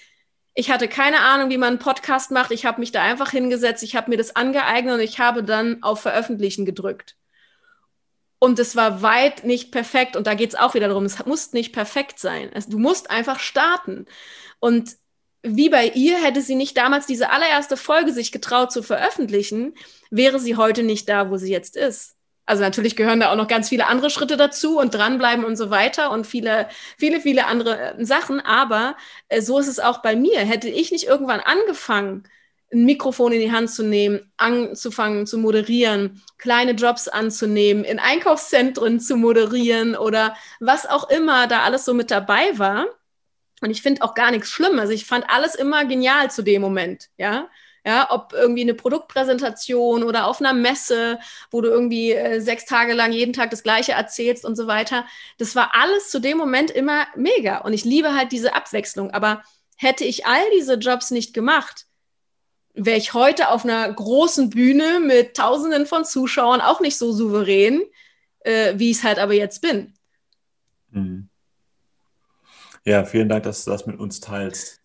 [0.55, 2.50] ich hatte keine Ahnung, wie man einen Podcast macht.
[2.50, 5.83] Ich habe mich da einfach hingesetzt, ich habe mir das angeeignet und ich habe dann
[5.83, 7.16] auf Veröffentlichen gedrückt.
[8.40, 10.16] Und es war weit nicht perfekt.
[10.16, 12.50] Und da geht es auch wieder darum, es muss nicht perfekt sein.
[12.68, 14.07] du musst einfach starten.
[14.59, 14.96] Und
[15.42, 19.74] wie bei ihr, hätte sie nicht damals diese allererste Folge sich getraut zu veröffentlichen,
[20.11, 22.16] wäre sie heute nicht da, wo sie jetzt ist.
[22.46, 25.70] Also natürlich gehören da auch noch ganz viele andere Schritte dazu und dranbleiben und so
[25.70, 28.40] weiter und viele, viele, viele andere äh, Sachen.
[28.40, 28.96] Aber
[29.29, 30.40] äh, so ist es auch bei mir.
[30.40, 32.24] Hätte ich nicht irgendwann angefangen,
[32.72, 39.00] ein Mikrofon in die Hand zu nehmen, anzufangen zu moderieren, kleine Jobs anzunehmen, in Einkaufszentren
[39.00, 42.87] zu moderieren oder was auch immer da alles so mit dabei war.
[43.61, 44.78] Und ich finde auch gar nichts schlimm.
[44.78, 47.48] Also ich fand alles immer genial zu dem Moment, ja.
[47.83, 51.18] Ja, ob irgendwie eine Produktpräsentation oder auf einer Messe,
[51.50, 55.06] wo du irgendwie äh, sechs Tage lang jeden Tag das Gleiche erzählst und so weiter.
[55.38, 57.59] Das war alles zu dem Moment immer mega.
[57.59, 59.12] Und ich liebe halt diese Abwechslung.
[59.12, 59.42] Aber
[59.76, 61.87] hätte ich all diese Jobs nicht gemacht,
[62.85, 67.83] wäre ich heute auf einer großen Bühne mit Tausenden von Zuschauern auch nicht so souverän,
[68.40, 69.95] äh, wie ich es halt aber jetzt bin.
[70.90, 71.29] Mhm.
[72.85, 74.81] Ja, vielen Dank, dass du das mit uns teilst.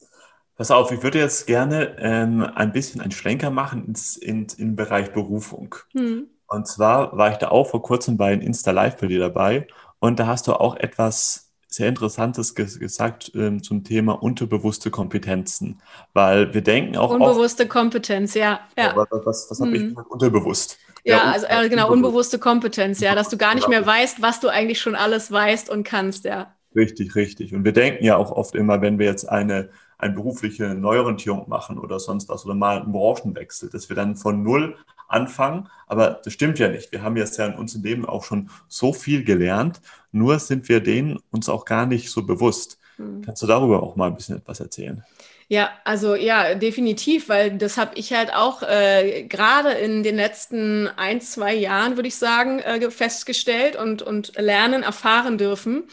[0.58, 4.76] Pass auf, ich würde jetzt gerne ähm, ein bisschen einen Schlenker machen ins, in, im
[4.76, 5.76] Bereich Berufung.
[5.94, 6.30] Mhm.
[6.48, 9.68] Und zwar war ich da auch vor kurzem bei einem Insta Live bei dir dabei
[10.00, 11.45] und da hast du auch etwas
[11.76, 15.82] sehr Interessantes gesagt ähm, zum Thema unterbewusste Kompetenzen,
[16.14, 18.96] weil wir denken auch unbewusste oft, Kompetenz, ja, ja.
[18.96, 19.98] Was, was, habe ich hm.
[20.10, 20.78] unterbewusst?
[21.04, 24.40] Ja, ja also äh, genau unbewusste Kompetenz, ja, dass du gar nicht mehr weißt, was
[24.40, 26.54] du eigentlich schon alles weißt und kannst, ja.
[26.76, 27.54] Richtig, richtig.
[27.54, 31.80] Und wir denken ja auch oft immer, wenn wir jetzt eine eine berufliche Neuorientierung machen
[31.80, 34.76] oder sonst was oder mal einen Branchenwechsel, dass wir dann von null
[35.08, 35.70] anfangen.
[35.88, 36.92] Aber das stimmt ja nicht.
[36.92, 39.82] Wir haben jetzt ja in unserem Leben auch schon so viel gelernt,
[40.16, 42.80] nur sind wir denen uns auch gar nicht so bewusst.
[42.98, 43.22] Mhm.
[43.22, 45.04] Kannst du darüber auch mal ein bisschen etwas erzählen?
[45.48, 50.88] Ja, also ja, definitiv, weil das habe ich halt auch äh, gerade in den letzten
[50.88, 55.84] ein, zwei Jahren, würde ich sagen, äh, festgestellt und, und lernen, erfahren dürfen.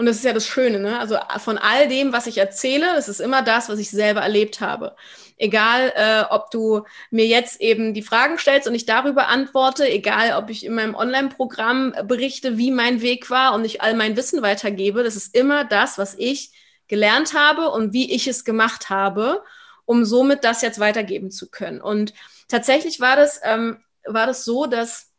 [0.00, 0.98] Und das ist ja das Schöne, ne?
[0.98, 4.62] Also von all dem, was ich erzähle, das ist immer das, was ich selber erlebt
[4.62, 4.96] habe.
[5.36, 10.42] Egal, äh, ob du mir jetzt eben die Fragen stellst und ich darüber antworte, egal,
[10.42, 14.40] ob ich in meinem Online-Programm berichte, wie mein Weg war und ich all mein Wissen
[14.40, 16.52] weitergebe, das ist immer das, was ich
[16.88, 19.42] gelernt habe und wie ich es gemacht habe,
[19.84, 21.82] um somit das jetzt weitergeben zu können.
[21.82, 22.14] Und
[22.48, 25.10] tatsächlich war das, ähm, war das so, dass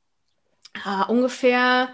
[0.74, 1.90] äh, ungefähr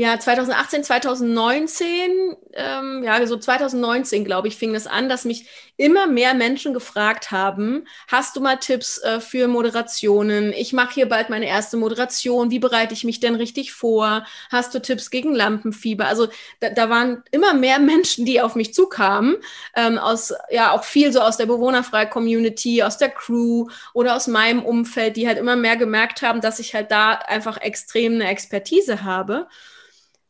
[0.00, 5.44] ja, 2018, 2019, ähm, ja, so 2019, glaube ich, fing das an, dass mich
[5.76, 10.54] immer mehr Menschen gefragt haben, hast du mal Tipps äh, für Moderationen?
[10.54, 12.50] Ich mache hier bald meine erste Moderation.
[12.50, 14.24] Wie bereite ich mich denn richtig vor?
[14.50, 16.06] Hast du Tipps gegen Lampenfieber?
[16.06, 16.28] Also
[16.60, 19.36] da, da waren immer mehr Menschen, die auf mich zukamen,
[19.76, 24.64] ähm, aus, ja, auch viel so aus der Bewohnerfrei-Community, aus der Crew oder aus meinem
[24.64, 29.04] Umfeld, die halt immer mehr gemerkt haben, dass ich halt da einfach extrem eine Expertise
[29.04, 29.46] habe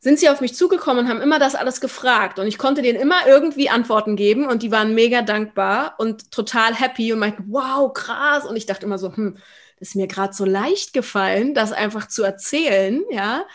[0.03, 2.39] sind sie auf mich zugekommen und haben immer das alles gefragt.
[2.39, 6.73] Und ich konnte denen immer irgendwie Antworten geben und die waren mega dankbar und total
[6.73, 8.43] happy und meinten, wow, krass.
[8.45, 9.35] Und ich dachte immer so, hm,
[9.79, 13.45] das ist mir gerade so leicht gefallen, das einfach zu erzählen, ja.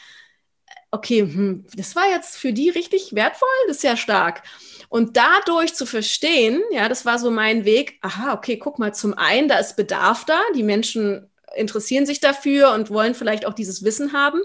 [0.93, 4.43] Okay, hm, das war jetzt für die richtig wertvoll, das ist ja stark.
[4.89, 9.15] Und dadurch zu verstehen, ja, das war so mein Weg, aha, okay, guck mal, zum
[9.15, 13.85] einen, da ist Bedarf da, die Menschen interessieren sich dafür und wollen vielleicht auch dieses
[13.85, 14.41] Wissen haben.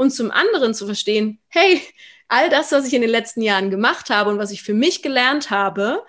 [0.00, 1.82] Und zum anderen zu verstehen, hey,
[2.26, 5.02] all das, was ich in den letzten Jahren gemacht habe und was ich für mich
[5.02, 6.02] gelernt habe,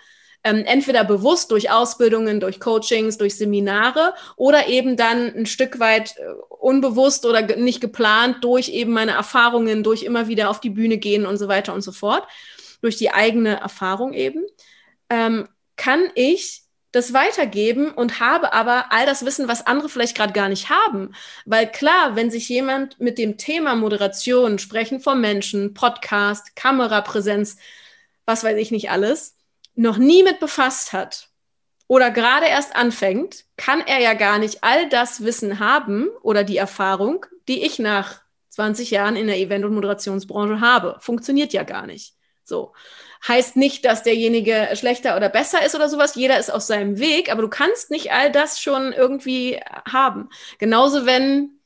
[0.46, 6.16] ähm, entweder bewusst durch Ausbildungen, durch Coachings, durch Seminare oder eben dann ein Stück weit
[6.16, 10.98] äh, unbewusst oder nicht geplant durch eben meine Erfahrungen, durch immer wieder auf die Bühne
[10.98, 12.26] gehen und so weiter und so fort,
[12.82, 14.46] durch die eigene Erfahrung eben,
[15.10, 16.61] ähm, kann ich
[16.92, 21.14] das weitergeben und habe aber all das Wissen, was andere vielleicht gerade gar nicht haben.
[21.46, 27.58] Weil klar, wenn sich jemand mit dem Thema Moderation, Sprechen vor Menschen, Podcast, Kamerapräsenz,
[28.26, 29.38] was weiß ich nicht alles,
[29.76, 31.30] noch nie mit befasst hat
[31.88, 36.58] oder gerade erst anfängt, kann er ja gar nicht all das Wissen haben oder die
[36.58, 40.98] Erfahrung, die ich nach 20 Jahren in der Event- und Moderationsbranche habe.
[41.00, 42.16] Funktioniert ja gar nicht.
[42.44, 42.74] So.
[43.28, 46.16] Heißt nicht, dass derjenige schlechter oder besser ist oder sowas.
[46.16, 50.30] Jeder ist auf seinem Weg, aber du kannst nicht all das schon irgendwie haben.
[50.58, 51.60] Genauso wenn,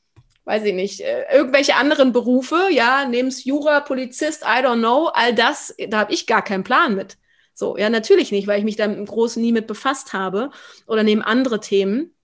[0.44, 5.34] weiß ich nicht, äh, irgendwelche anderen Berufe, ja, nehm's Jura, Polizist, I don't know, all
[5.34, 7.16] das, da habe ich gar keinen Plan mit.
[7.54, 10.50] So, ja, natürlich nicht, weil ich mich da im Großen nie mit befasst habe
[10.86, 12.15] oder neben andere Themen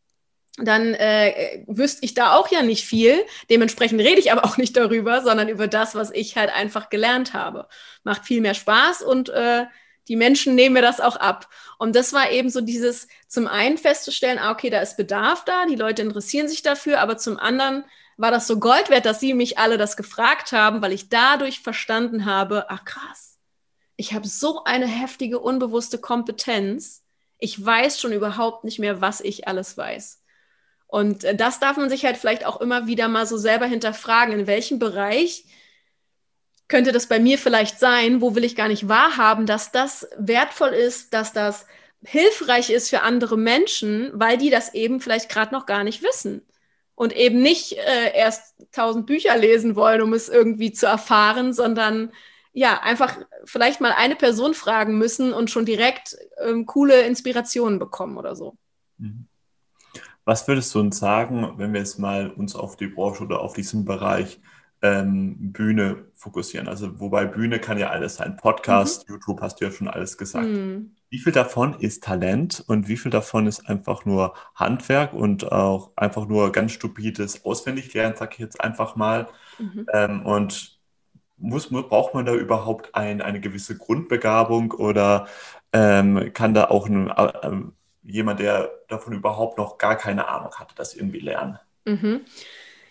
[0.58, 3.24] dann äh, wüsste ich da auch ja nicht viel.
[3.48, 7.32] Dementsprechend rede ich aber auch nicht darüber, sondern über das, was ich halt einfach gelernt
[7.32, 7.68] habe.
[8.04, 9.64] Macht viel mehr Spaß und äh,
[10.08, 11.48] die Menschen nehmen mir das auch ab.
[11.78, 15.66] Und das war eben so dieses, zum einen festzustellen, ah, okay, da ist Bedarf da,
[15.66, 17.84] die Leute interessieren sich dafür, aber zum anderen
[18.16, 21.60] war das so Gold wert, dass sie mich alle das gefragt haben, weil ich dadurch
[21.60, 23.38] verstanden habe, ach krass,
[23.96, 27.04] ich habe so eine heftige, unbewusste Kompetenz.
[27.38, 30.21] Ich weiß schon überhaupt nicht mehr, was ich alles weiß.
[30.92, 34.38] Und äh, das darf man sich halt vielleicht auch immer wieder mal so selber hinterfragen,
[34.38, 35.46] in welchem Bereich
[36.68, 40.68] könnte das bei mir vielleicht sein, wo will ich gar nicht wahrhaben, dass das wertvoll
[40.68, 41.66] ist, dass das
[42.05, 46.42] hilfreich ist für andere Menschen, weil die das eben vielleicht gerade noch gar nicht wissen
[46.94, 52.12] und eben nicht äh, erst tausend Bücher lesen wollen, um es irgendwie zu erfahren, sondern
[52.52, 58.18] ja, einfach vielleicht mal eine Person fragen müssen und schon direkt ähm, coole Inspirationen bekommen
[58.18, 58.59] oder so.
[58.98, 59.26] Mhm.
[60.24, 63.54] Was würdest du uns sagen, wenn wir jetzt mal uns auf die Branche oder auf
[63.54, 64.40] diesen Bereich
[64.80, 66.68] ähm, Bühne fokussieren?
[66.68, 68.37] Also wobei Bühne kann ja alles sein.
[68.37, 69.14] Podcast, mhm.
[69.14, 70.46] YouTube hast du ja schon alles gesagt.
[70.46, 70.94] Mhm.
[71.11, 75.90] Wie viel davon ist Talent und wie viel davon ist einfach nur Handwerk und auch
[75.96, 79.28] einfach nur ganz stupides Auswendiglernen, sag ich jetzt einfach mal.
[79.58, 79.87] Mhm.
[79.92, 80.78] Ähm, und
[81.37, 85.26] muss, braucht man da überhaupt ein, eine gewisse Grundbegabung oder
[85.72, 87.50] ähm, kann da auch ein, äh,
[88.02, 91.58] jemand, der davon überhaupt noch gar keine Ahnung hatte, das irgendwie lernen.
[91.84, 92.22] Mhm.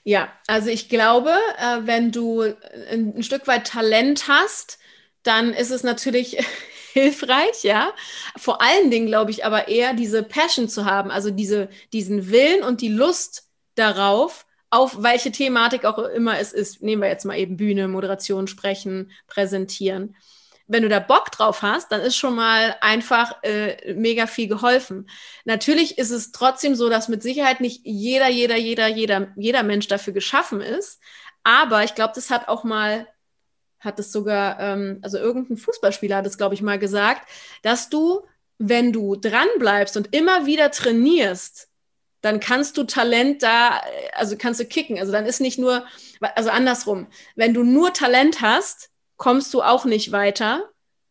[0.04, 4.80] Ja, also ich glaube, äh, wenn du ein, ein Stück weit Talent hast,
[5.24, 6.38] dann ist es natürlich
[6.94, 7.94] hilfreich, ja.
[8.38, 12.64] Vor allen Dingen glaube ich aber eher diese Passion zu haben, also diese, diesen Willen
[12.64, 16.82] und die Lust darauf, auf welche Thematik auch immer es ist.
[16.82, 20.16] Nehmen wir jetzt mal eben Bühne, Moderation, Sprechen, Präsentieren
[20.68, 25.10] wenn du da Bock drauf hast, dann ist schon mal einfach äh, mega viel geholfen.
[25.46, 29.88] Natürlich ist es trotzdem so, dass mit Sicherheit nicht jeder, jeder, jeder, jeder, jeder Mensch
[29.88, 31.00] dafür geschaffen ist.
[31.44, 33.08] Aber ich glaube, das hat auch mal,
[33.80, 37.28] hat es sogar, ähm, also irgendein Fußballspieler hat es, glaube ich, mal gesagt,
[37.64, 38.22] dass du,
[38.58, 41.68] wenn du dran bleibst und immer wieder trainierst,
[42.22, 43.82] dann kannst du Talent da,
[44.14, 45.00] also kannst du kicken.
[45.00, 45.86] Also dann ist nicht nur,
[46.36, 48.91] also andersrum, wenn du nur Talent hast,
[49.22, 50.68] kommst du auch nicht weiter,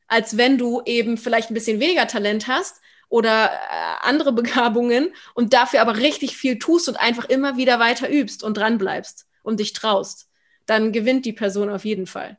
[0.09, 5.53] als wenn du eben vielleicht ein bisschen weniger Talent hast oder äh, andere Begabungen und
[5.53, 9.61] dafür aber richtig viel tust und einfach immer wieder weiter übst und dran bleibst und
[9.61, 10.29] dich traust.
[10.67, 12.37] Dann gewinnt die Person auf jeden Fall.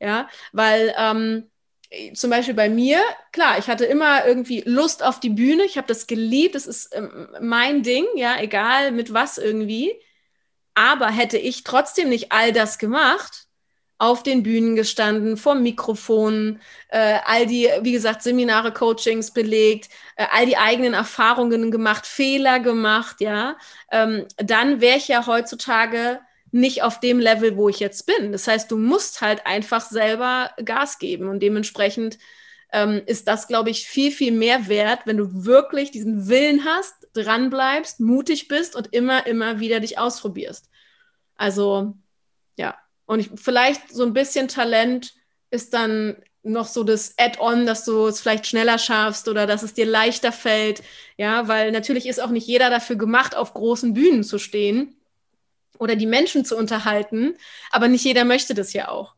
[0.00, 1.50] Ja, weil ähm,
[2.14, 5.64] zum Beispiel bei mir, klar, ich hatte immer irgendwie Lust auf die Bühne.
[5.64, 6.54] Ich habe das geliebt.
[6.54, 9.92] Das ist ähm, mein Ding, ja, egal mit was irgendwie.
[10.72, 13.41] Aber hätte ich trotzdem nicht all das gemacht,
[14.02, 20.26] auf den Bühnen gestanden, vor Mikrofonen, äh, all die, wie gesagt, Seminare, Coachings belegt, äh,
[20.32, 23.56] all die eigenen Erfahrungen gemacht, Fehler gemacht, ja,
[23.92, 26.18] ähm, dann wäre ich ja heutzutage
[26.50, 28.32] nicht auf dem Level, wo ich jetzt bin.
[28.32, 32.18] Das heißt, du musst halt einfach selber Gas geben und dementsprechend
[32.72, 37.08] ähm, ist das, glaube ich, viel, viel mehr wert, wenn du wirklich diesen Willen hast,
[37.12, 40.68] dranbleibst, mutig bist und immer, immer wieder dich ausprobierst.
[41.36, 41.94] Also,
[42.56, 45.14] ja, und ich, vielleicht so ein bisschen Talent
[45.50, 49.74] ist dann noch so das Add-on, dass du es vielleicht schneller schaffst oder dass es
[49.74, 50.82] dir leichter fällt.
[51.16, 54.96] Ja, weil natürlich ist auch nicht jeder dafür gemacht, auf großen Bühnen zu stehen
[55.78, 57.34] oder die Menschen zu unterhalten.
[57.70, 59.14] Aber nicht jeder möchte das ja auch.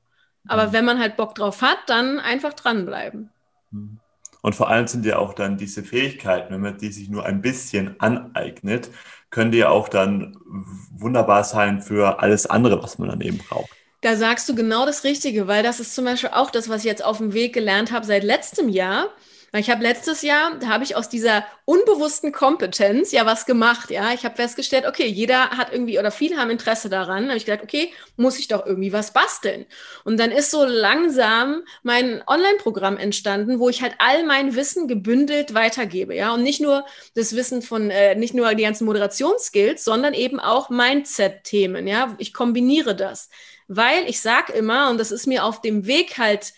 [0.46, 0.72] Aber mhm.
[0.72, 3.30] wenn man halt Bock drauf hat, dann einfach dranbleiben.
[3.70, 4.00] Mhm.
[4.42, 7.40] Und vor allem sind ja auch dann diese Fähigkeiten, wenn man die sich nur ein
[7.40, 8.90] bisschen aneignet,
[9.34, 10.36] können die ja auch dann
[10.96, 13.68] wunderbar sein für alles andere, was man dann eben braucht.
[14.00, 16.84] Da sagst du genau das Richtige, weil das ist zum Beispiel auch das, was ich
[16.84, 19.08] jetzt auf dem Weg gelernt habe seit letztem Jahr.
[19.54, 23.88] Weil ich habe letztes Jahr, da habe ich aus dieser unbewussten Kompetenz ja was gemacht.
[23.88, 27.22] Ja, ich habe festgestellt, okay, jeder hat irgendwie oder viele haben Interesse daran.
[27.22, 29.64] Da habe ich gedacht, okay, muss ich doch irgendwie was basteln.
[30.02, 35.54] Und dann ist so langsam mein Online-Programm entstanden, wo ich halt all mein Wissen gebündelt
[35.54, 36.16] weitergebe.
[36.16, 40.40] Ja, und nicht nur das Wissen von, äh, nicht nur die ganzen Moderationsskills, sondern eben
[40.40, 41.86] auch Mindset-Themen.
[41.86, 43.28] Ja, ich kombiniere das.
[43.68, 46.54] Weil ich sage immer, und das ist mir auf dem Weg halt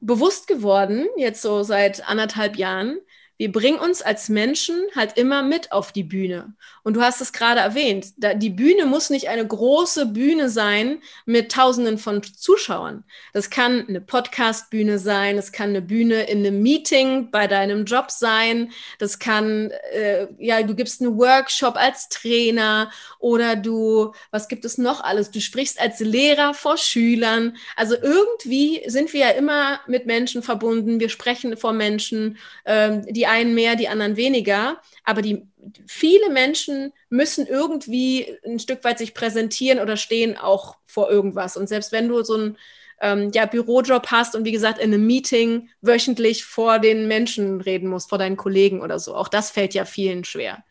[0.00, 2.98] bewusst geworden, jetzt so seit anderthalb Jahren,
[3.38, 6.54] wir bringen uns als Menschen halt immer mit auf die Bühne.
[6.82, 11.02] Und du hast es gerade erwähnt, da, die Bühne muss nicht eine große Bühne sein
[11.26, 13.04] mit Tausenden von Zuschauern.
[13.32, 18.10] Das kann eine Podcast-Bühne sein, das kann eine Bühne in einem Meeting bei deinem Job
[18.10, 24.64] sein, das kann, äh, ja, du gibst einen Workshop als Trainer oder du, was gibt
[24.64, 25.30] es noch alles?
[25.30, 27.56] Du sprichst als Lehrer vor Schülern.
[27.74, 33.25] Also irgendwie sind wir ja immer mit Menschen verbunden, wir sprechen vor Menschen, ähm, die
[33.26, 34.80] einen mehr, die anderen weniger.
[35.04, 35.46] Aber die
[35.86, 41.56] viele Menschen müssen irgendwie ein Stück weit sich präsentieren oder stehen auch vor irgendwas.
[41.56, 42.58] Und selbst wenn du so einen
[43.00, 47.88] ähm, ja, Bürojob hast und wie gesagt in einem Meeting wöchentlich vor den Menschen reden
[47.88, 50.64] musst, vor deinen Kollegen oder so, auch das fällt ja vielen schwer.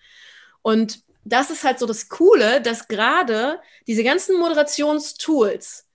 [0.62, 5.88] Und das ist halt so das Coole, dass gerade diese ganzen Moderationstools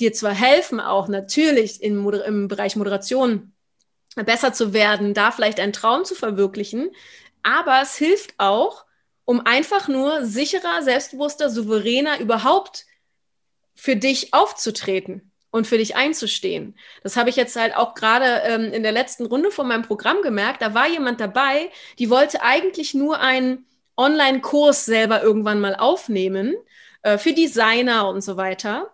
[0.00, 3.52] dir zwar helfen, auch natürlich in Moder im Bereich Moderation
[4.24, 6.90] besser zu werden, da vielleicht einen Traum zu verwirklichen.
[7.42, 8.84] Aber es hilft auch,
[9.24, 12.86] um einfach nur sicherer, selbstbewusster, souveräner überhaupt
[13.74, 16.76] für dich aufzutreten und für dich einzustehen.
[17.02, 20.22] Das habe ich jetzt halt auch gerade ähm, in der letzten Runde von meinem Programm
[20.22, 20.62] gemerkt.
[20.62, 26.54] Da war jemand dabei, die wollte eigentlich nur einen Online-Kurs selber irgendwann mal aufnehmen
[27.02, 28.90] äh, für Designer und so weiter.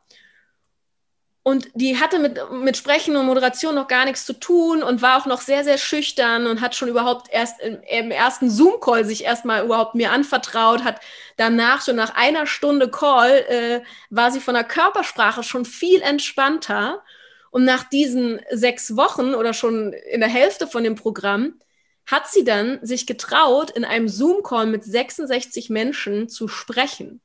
[1.47, 5.21] Und die hatte mit, mit Sprechen und Moderation noch gar nichts zu tun und war
[5.21, 9.25] auch noch sehr, sehr schüchtern und hat schon überhaupt erst im, im ersten Zoom-Call sich
[9.25, 11.01] erstmal überhaupt mir anvertraut, hat
[11.37, 17.03] danach schon nach einer Stunde Call, äh, war sie von der Körpersprache schon viel entspannter.
[17.51, 21.61] Und nach diesen sechs Wochen oder schon in der Hälfte von dem Programm
[22.07, 27.21] hat sie dann sich getraut, in einem Zoom-Call mit 66 Menschen zu sprechen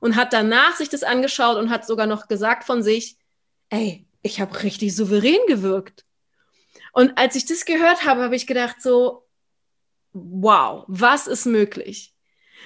[0.00, 3.16] und hat danach sich das angeschaut und hat sogar noch gesagt von sich,
[3.68, 6.04] ey, ich habe richtig souverän gewirkt.
[6.92, 9.26] Und als ich das gehört habe, habe ich gedacht so,
[10.12, 12.14] wow, was ist möglich?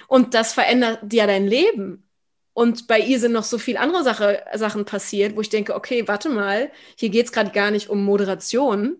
[0.07, 2.09] Und das verändert ja dein Leben.
[2.53, 6.07] Und bei ihr sind noch so viele andere Sache, Sachen passiert, wo ich denke, okay,
[6.07, 8.97] warte mal, hier geht es gerade gar nicht um Moderation.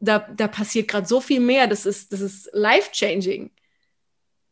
[0.00, 1.66] Da, da passiert gerade so viel mehr.
[1.66, 3.50] Das ist, das ist life-changing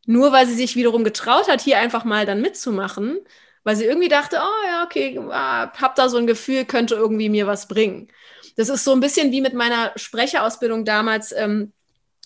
[0.06, 3.18] nur weil sie sich wiederum getraut hat, hier einfach mal dann mitzumachen,
[3.64, 7.28] weil sie irgendwie dachte, oh ja, okay, ah, hab da so ein Gefühl, könnte irgendwie
[7.28, 8.08] mir was bringen.
[8.56, 11.72] Das ist so ein bisschen wie mit meiner Sprecherausbildung damals, ähm,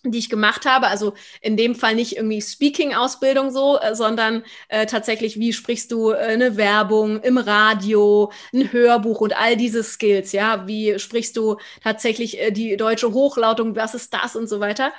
[0.04, 0.88] die ich gemacht habe.
[0.88, 6.10] Also in dem Fall nicht irgendwie Speaking-Ausbildung so, äh, sondern äh, tatsächlich, wie sprichst du
[6.10, 11.56] äh, eine Werbung im Radio, ein Hörbuch und all diese Skills, ja, wie sprichst du
[11.82, 14.92] tatsächlich äh, die deutsche Hochlautung, was ist das und so weiter.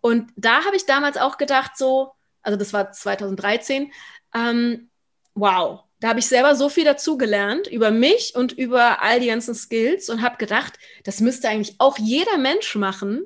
[0.00, 3.92] Und da habe ich damals auch gedacht, so, also das war 2013.
[4.34, 4.90] Ähm,
[5.34, 9.28] wow, da habe ich selber so viel dazu gelernt über mich und über all die
[9.28, 13.24] ganzen Skills und habe gedacht, das müsste eigentlich auch jeder Mensch machen,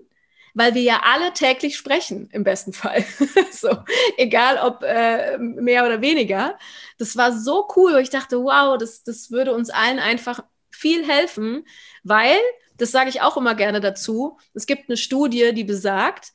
[0.52, 3.04] weil wir ja alle täglich sprechen, im besten Fall.
[3.50, 3.78] so,
[4.18, 6.58] egal ob äh, mehr oder weniger.
[6.98, 11.06] Das war so cool, wo ich dachte, wow, das, das würde uns allen einfach viel
[11.06, 11.66] helfen,
[12.04, 12.36] weil,
[12.76, 16.32] das sage ich auch immer gerne dazu, es gibt eine Studie, die besagt,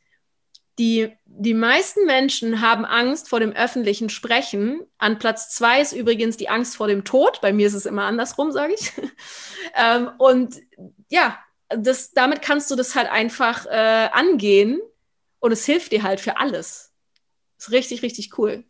[0.79, 4.81] die, die meisten Menschen haben Angst vor dem öffentlichen Sprechen.
[4.97, 7.41] An Platz zwei ist übrigens die Angst vor dem Tod.
[7.41, 8.91] Bei mir ist es immer andersrum, sage ich.
[9.75, 10.55] ähm, und
[11.09, 11.37] ja,
[11.69, 14.79] das, damit kannst du das halt einfach äh, angehen
[15.39, 16.93] und es hilft dir halt für alles.
[17.57, 18.63] Ist richtig, richtig cool.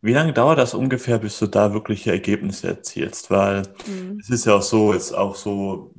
[0.00, 3.30] Wie lange dauert das ungefähr, bis du da wirkliche Ergebnisse erzielst?
[3.30, 4.18] Weil mhm.
[4.20, 5.94] es ist ja auch so, jetzt auch so,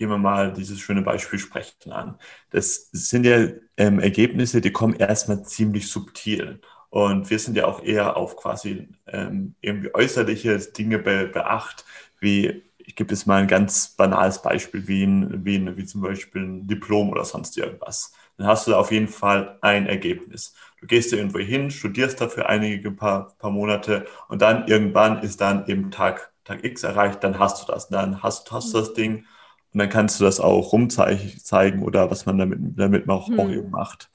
[0.00, 2.18] gehen wir mal dieses schöne Beispiel Sprechen an.
[2.48, 6.62] Das sind ja ähm, Ergebnisse, die kommen erstmal ziemlich subtil.
[6.88, 11.84] Und wir sind ja auch eher auf quasi ähm, irgendwie äußerliche Dinge be beacht,
[12.18, 16.00] wie ich gebe jetzt mal ein ganz banales Beispiel, wie, ein, wie, ein, wie zum
[16.00, 18.14] Beispiel ein Diplom oder sonst irgendwas.
[18.38, 20.54] Dann hast du da auf jeden Fall ein Ergebnis.
[20.80, 25.42] Du gehst da irgendwo hin, studierst dafür einige paar, paar Monate und dann irgendwann ist
[25.42, 27.88] dann eben Tag, Tag X erreicht, dann hast du das.
[27.90, 29.26] Dann hast, hast du das Ding
[29.72, 33.40] Und dann kannst du das auch rumzeigen oder was man damit, damit auch, hm.
[33.40, 34.10] auch macht.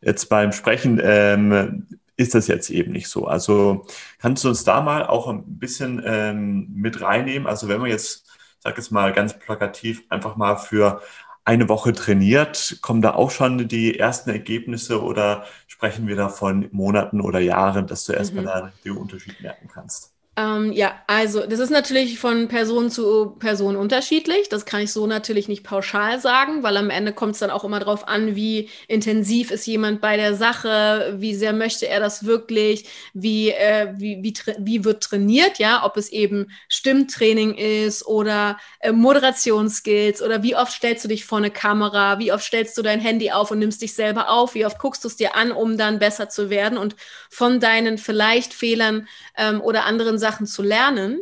[0.00, 1.86] Jetzt beim Sprechen ähm,
[2.16, 3.26] ist das jetzt eben nicht so.
[3.26, 3.86] Also
[4.18, 7.46] kannst du uns da mal auch ein bisschen ähm, mit reinnehmen?
[7.46, 8.26] Also wenn man jetzt,
[8.58, 11.00] sag jetzt mal ganz plakativ, einfach mal für
[11.44, 16.68] eine Woche trainiert, kommen da auch schon die ersten Ergebnisse oder sprechen wir da von
[16.72, 18.48] Monaten oder Jahren, dass du erstmal mhm.
[18.48, 20.17] da den Unterschied merken kannst?
[20.38, 24.48] Ähm, ja, also das ist natürlich von Person zu Person unterschiedlich.
[24.48, 27.64] Das kann ich so natürlich nicht pauschal sagen, weil am Ende kommt es dann auch
[27.64, 32.24] immer darauf an, wie intensiv ist jemand bei der Sache, wie sehr möchte er das
[32.24, 32.84] wirklich,
[33.14, 38.92] wie, äh, wie, wie, wie wird trainiert, ja, ob es eben Stimmtraining ist oder äh,
[38.92, 43.00] Moderationsskills oder wie oft stellst du dich vor eine Kamera, wie oft stellst du dein
[43.00, 45.76] Handy auf und nimmst dich selber auf, wie oft guckst du es dir an, um
[45.76, 46.94] dann besser zu werden und
[47.28, 51.20] von deinen vielleicht Fehlern ähm, oder anderen Sachen Sachen zu lernen.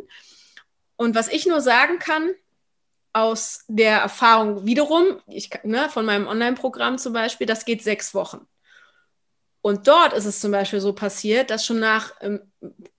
[0.95, 2.33] Und was ich nur sagen kann,
[3.13, 8.45] aus der Erfahrung wiederum, ich, ne, von meinem Online-Programm zum Beispiel, das geht sechs Wochen.
[9.61, 12.41] Und dort ist es zum Beispiel so passiert, dass schon nach, ähm,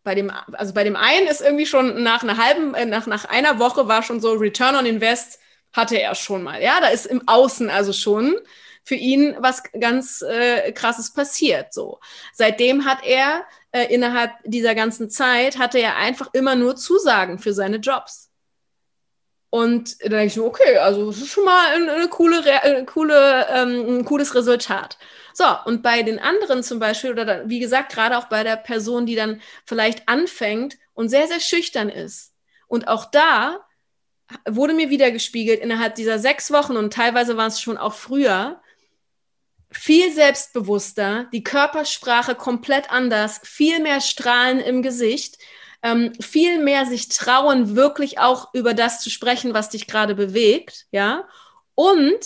[0.03, 3.25] bei dem, also bei dem einen ist irgendwie schon nach einer halben, äh, nach, nach
[3.27, 5.39] einer Woche war schon so Return on Invest
[5.73, 6.63] hatte er schon mal.
[6.63, 8.35] Ja, da ist im Außen also schon
[8.89, 11.74] für ihn was ganz äh, krasses passiert.
[11.74, 12.01] So.
[12.32, 17.53] Seitdem hat er äh, innerhalb dieser ganzen Zeit hatte er einfach immer nur Zusagen für
[17.53, 18.30] seine Jobs.
[19.51, 22.86] Und da denke ich so, okay, also das ist schon mal eine, eine coole, eine
[22.86, 24.97] coole, ähm, ein cooles Resultat.
[25.34, 28.57] So, und bei den anderen zum Beispiel, oder dann, wie gesagt, gerade auch bei der
[28.57, 32.32] Person, die dann vielleicht anfängt und sehr, sehr schüchtern ist.
[32.68, 33.61] Und auch da
[34.49, 38.62] wurde mir wieder gespiegelt, innerhalb dieser sechs Wochen und teilweise war es schon auch früher,
[39.71, 45.39] viel selbstbewusster, die Körpersprache komplett anders, viel mehr Strahlen im Gesicht,
[45.83, 50.87] ähm, viel mehr sich trauen, wirklich auch über das zu sprechen, was dich gerade bewegt,
[50.91, 51.29] ja.
[51.75, 52.19] Und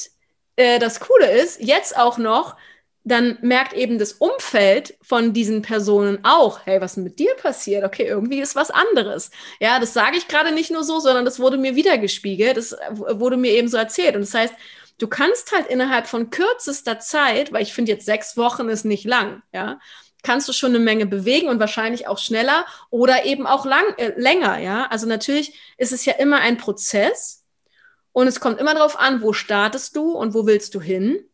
[0.56, 2.56] äh, das Coole ist, jetzt auch noch,
[3.04, 7.84] dann merkt eben das Umfeld von diesen Personen auch, hey, was mit dir passiert?
[7.84, 9.30] Okay, irgendwie ist was anderes.
[9.60, 13.36] Ja, das sage ich gerade nicht nur so, sondern das wurde mir wiedergespiegelt, das wurde
[13.36, 14.14] mir eben so erzählt.
[14.14, 14.54] Und das heißt,
[15.02, 19.04] du kannst halt innerhalb von kürzester Zeit, weil ich finde jetzt sechs Wochen ist nicht
[19.04, 19.80] lang, ja,
[20.22, 24.12] kannst du schon eine Menge bewegen und wahrscheinlich auch schneller oder eben auch lang, äh,
[24.16, 24.86] länger, ja.
[24.86, 27.44] Also natürlich ist es ja immer ein Prozess
[28.12, 31.24] und es kommt immer darauf an, wo startest du und wo willst du hin.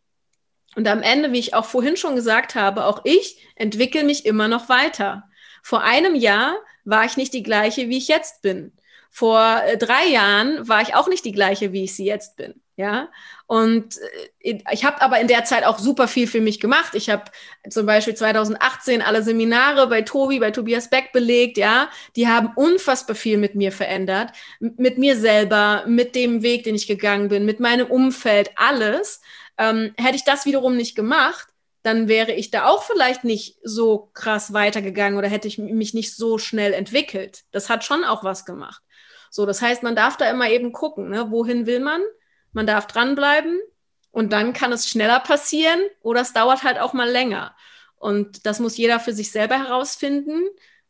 [0.75, 4.49] Und am Ende, wie ich auch vorhin schon gesagt habe, auch ich entwickle mich immer
[4.49, 5.25] noch weiter.
[5.63, 8.73] Vor einem Jahr war ich nicht die gleiche, wie ich jetzt bin.
[9.11, 12.61] Vor äh, drei Jahren war ich auch nicht die gleiche, wie ich sie jetzt bin.
[12.77, 13.11] Ja,
[13.49, 13.97] und
[14.41, 16.95] äh, ich habe aber in der Zeit auch super viel für mich gemacht.
[16.95, 17.25] Ich habe
[17.69, 21.59] zum Beispiel 2018 alle Seminare bei Tobi, bei Tobias Beck belegt.
[21.59, 24.31] Ja, die haben unfassbar viel mit mir verändert,
[24.61, 29.23] mit mir selber, mit dem Weg, den ich gegangen bin, mit meinem Umfeld, alles.
[29.59, 31.49] Ähm, hätte ich das wiederum nicht gemacht,
[31.83, 36.15] dann wäre ich da auch vielleicht nicht so krass weitergegangen oder hätte ich mich nicht
[36.15, 37.43] so schnell entwickelt.
[37.51, 38.83] Das hat schon auch was gemacht.
[39.31, 41.31] So, das heißt, man darf da immer eben gucken, ne?
[41.31, 42.03] wohin will man?
[42.53, 43.59] Man darf dranbleiben
[44.11, 47.55] und dann kann es schneller passieren oder es dauert halt auch mal länger.
[47.97, 50.43] Und das muss jeder für sich selber herausfinden,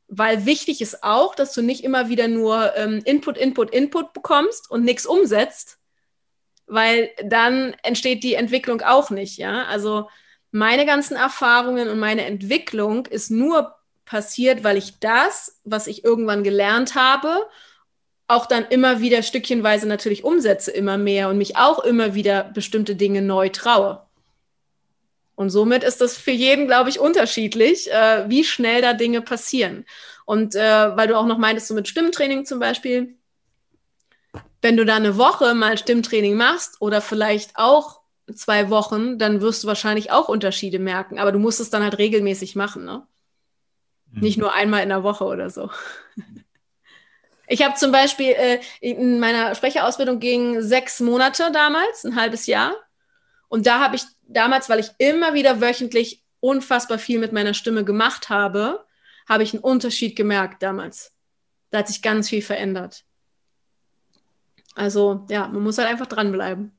[0.09, 4.71] weil wichtig ist auch, dass du nicht immer wieder nur ähm, Input, Input, Input bekommst
[4.71, 5.79] und nichts umsetzt,
[6.67, 9.39] weil dann entsteht die Entwicklung auch nicht.
[9.39, 10.09] Ja, also
[10.51, 13.75] meine ganzen Erfahrungen und meine Entwicklung ist nur
[14.07, 17.47] passiert, weil ich das, was ich irgendwann gelernt habe
[18.29, 22.95] auch dann immer wieder stückchenweise natürlich umsetze, immer mehr und mich auch immer wieder bestimmte
[22.95, 24.03] Dinge neu traue.
[25.35, 29.87] Und somit ist das für jeden, glaube ich, unterschiedlich, äh, wie schnell da Dinge passieren.
[30.27, 33.15] Und äh, weil du auch noch meintest, so mit Stimmtraining zum Beispiel,
[34.61, 38.01] wenn du da eine Woche mal Stimmtraining machst oder vielleicht auch
[38.35, 41.19] zwei Wochen, dann wirst du wahrscheinlich auch Unterschiede merken.
[41.19, 43.07] Aber du musst es dann halt regelmäßig machen, ne?
[44.13, 44.21] Mhm.
[44.21, 45.71] Nicht nur einmal in der Woche oder so.
[47.49, 52.75] Ich habe zum Beispiel äh, in meiner Sprecherausbildung ging sechs Monate damals, ein halbes Jahr.
[53.49, 57.85] Und da habe ich damals, weil ich immer wieder wöchentlich unfassbar viel mit meiner Stimme
[57.85, 58.85] gemacht habe,
[59.27, 61.13] habe ich einen Unterschied gemerkt damals.
[61.71, 63.05] Da hat sich ganz viel verändert.
[64.75, 66.73] Also ja, man muss halt einfach dranbleiben.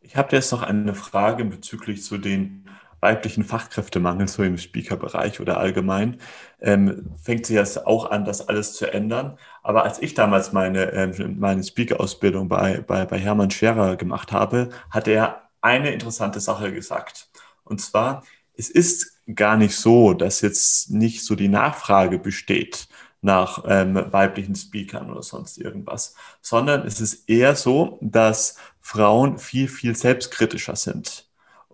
[0.00, 2.68] Ich habe jetzt noch eine Frage bezüglich zu den
[3.04, 6.16] weiblichen Fachkräftemangel so im Speaker-Bereich oder allgemein,
[6.60, 9.38] ähm, fängt sich jetzt auch an, das alles zu ändern.
[9.62, 14.70] Aber als ich damals meine, ähm, meine Speaker-Ausbildung bei, bei, bei Hermann Scherer gemacht habe,
[14.90, 17.28] hat er eine interessante Sache gesagt.
[17.62, 18.24] Und zwar,
[18.56, 22.88] es ist gar nicht so, dass jetzt nicht so die Nachfrage besteht
[23.20, 29.68] nach ähm, weiblichen Speakern oder sonst irgendwas, sondern es ist eher so, dass Frauen viel,
[29.68, 31.23] viel selbstkritischer sind.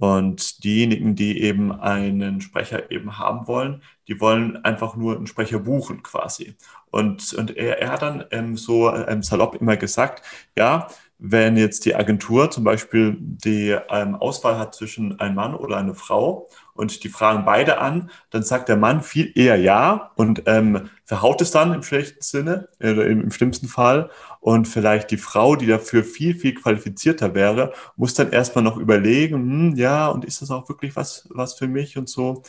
[0.00, 5.58] Und diejenigen, die eben einen Sprecher eben haben wollen, die wollen einfach nur einen Sprecher
[5.58, 6.56] buchen quasi.
[6.90, 10.24] Und, und er, er hat dann ähm, so ähm, salopp immer gesagt,
[10.56, 10.88] ja,
[11.18, 15.94] wenn jetzt die Agentur zum Beispiel die ähm, Auswahl hat zwischen einem Mann oder einer
[15.94, 16.48] Frau
[16.80, 21.42] und die fragen beide an, dann sagt der Mann viel eher ja und ähm, verhaut
[21.42, 24.10] es dann im schlechten Sinne, äh, im, im schlimmsten Fall.
[24.40, 29.36] Und vielleicht die Frau, die dafür viel, viel qualifizierter wäre, muss dann erstmal noch überlegen,
[29.36, 32.42] hm, ja, und ist das auch wirklich was, was für mich und so.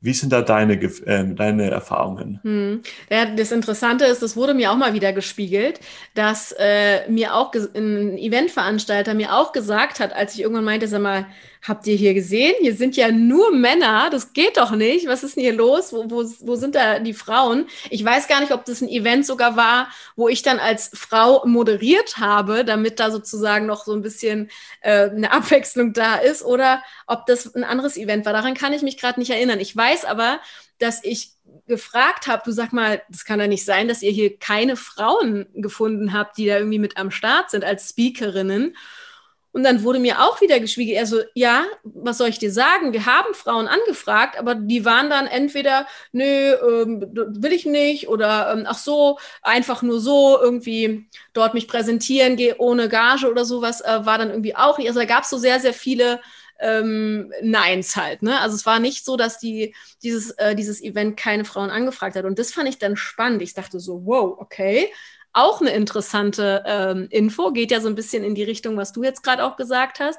[0.00, 2.38] Wie sind da deine, äh, deine Erfahrungen?
[2.42, 2.82] Hm.
[3.10, 5.80] Ja, das Interessante ist, das wurde mir auch mal wieder gespiegelt,
[6.14, 11.00] dass äh, mir auch ein Eventveranstalter mir auch gesagt hat, als ich irgendwann meinte, sag
[11.00, 11.26] mal,
[11.66, 12.54] habt ihr hier gesehen?
[12.60, 15.06] Hier sind ja nur Männer, das geht doch nicht.
[15.06, 15.92] Was ist denn hier los?
[15.92, 17.66] Wo, wo, wo sind da die Frauen?
[17.90, 21.46] Ich weiß gar nicht, ob das ein Event sogar war, wo ich dann als Frau
[21.46, 24.50] moderiert habe, damit da sozusagen noch so ein bisschen
[24.82, 28.34] äh, eine Abwechslung da ist, oder ob das ein anderes Event war.
[28.34, 29.58] Daran kann ich mich gerade nicht erinnern.
[29.58, 30.40] Ich weiß aber,
[30.78, 31.32] dass ich
[31.66, 35.46] gefragt habe, du sag mal, das kann ja nicht sein, dass ihr hier keine Frauen
[35.54, 38.76] gefunden habt, die da irgendwie mit am Start sind als Speakerinnen.
[39.54, 42.92] Und dann wurde mir auch wieder geschwiegen, er so, ja, was soll ich dir sagen?
[42.92, 48.52] Wir haben Frauen angefragt, aber die waren dann entweder, nö, ähm, will ich nicht oder
[48.52, 53.80] ähm, ach so, einfach nur so irgendwie dort mich präsentieren, gehe ohne Gage oder sowas,
[53.80, 54.88] äh, war dann irgendwie auch nicht.
[54.88, 56.20] Also da gab es so sehr, sehr viele
[56.58, 58.22] ähm, Neins halt.
[58.22, 58.40] Ne?
[58.40, 62.24] Also es war nicht so, dass die, dieses, äh, dieses Event keine Frauen angefragt hat.
[62.24, 63.40] Und das fand ich dann spannend.
[63.40, 64.90] Ich dachte so, wow, okay.
[65.34, 69.02] Auch eine interessante ähm, Info, geht ja so ein bisschen in die Richtung, was du
[69.02, 70.18] jetzt gerade auch gesagt hast.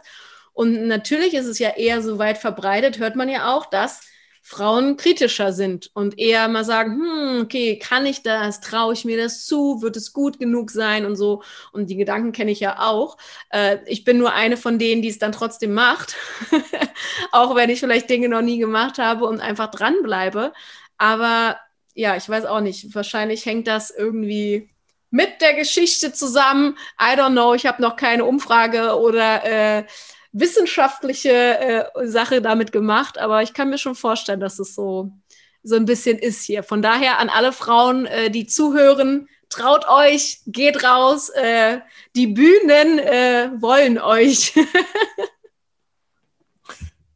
[0.53, 4.01] Und natürlich ist es ja eher so weit verbreitet, hört man ja auch, dass
[4.47, 8.61] Frauen kritischer sind und eher mal sagen, hm, okay, kann ich das?
[8.61, 9.81] Traue ich mir das zu?
[9.81, 11.41] Wird es gut genug sein und so?
[11.71, 13.17] Und die Gedanken kenne ich ja auch.
[13.49, 16.15] Äh, ich bin nur eine von denen, die es dann trotzdem macht,
[17.31, 20.53] auch wenn ich vielleicht Dinge noch nie gemacht habe und einfach dranbleibe.
[20.99, 21.57] Aber
[21.95, 22.93] ja, ich weiß auch nicht.
[22.93, 24.69] Wahrscheinlich hängt das irgendwie
[25.09, 26.77] mit der Geschichte zusammen.
[26.99, 27.53] I don't know.
[27.53, 29.43] Ich habe noch keine Umfrage oder
[29.79, 29.85] äh,
[30.31, 31.29] wissenschaftliche
[31.95, 35.11] äh, Sache damit gemacht, aber ich kann mir schon vorstellen, dass es so,
[35.63, 36.61] so ein bisschen ist hier.
[36.63, 41.79] Von daher an alle Frauen, äh, die zuhören, traut euch, geht raus, äh,
[42.15, 44.53] die Bühnen äh, wollen euch.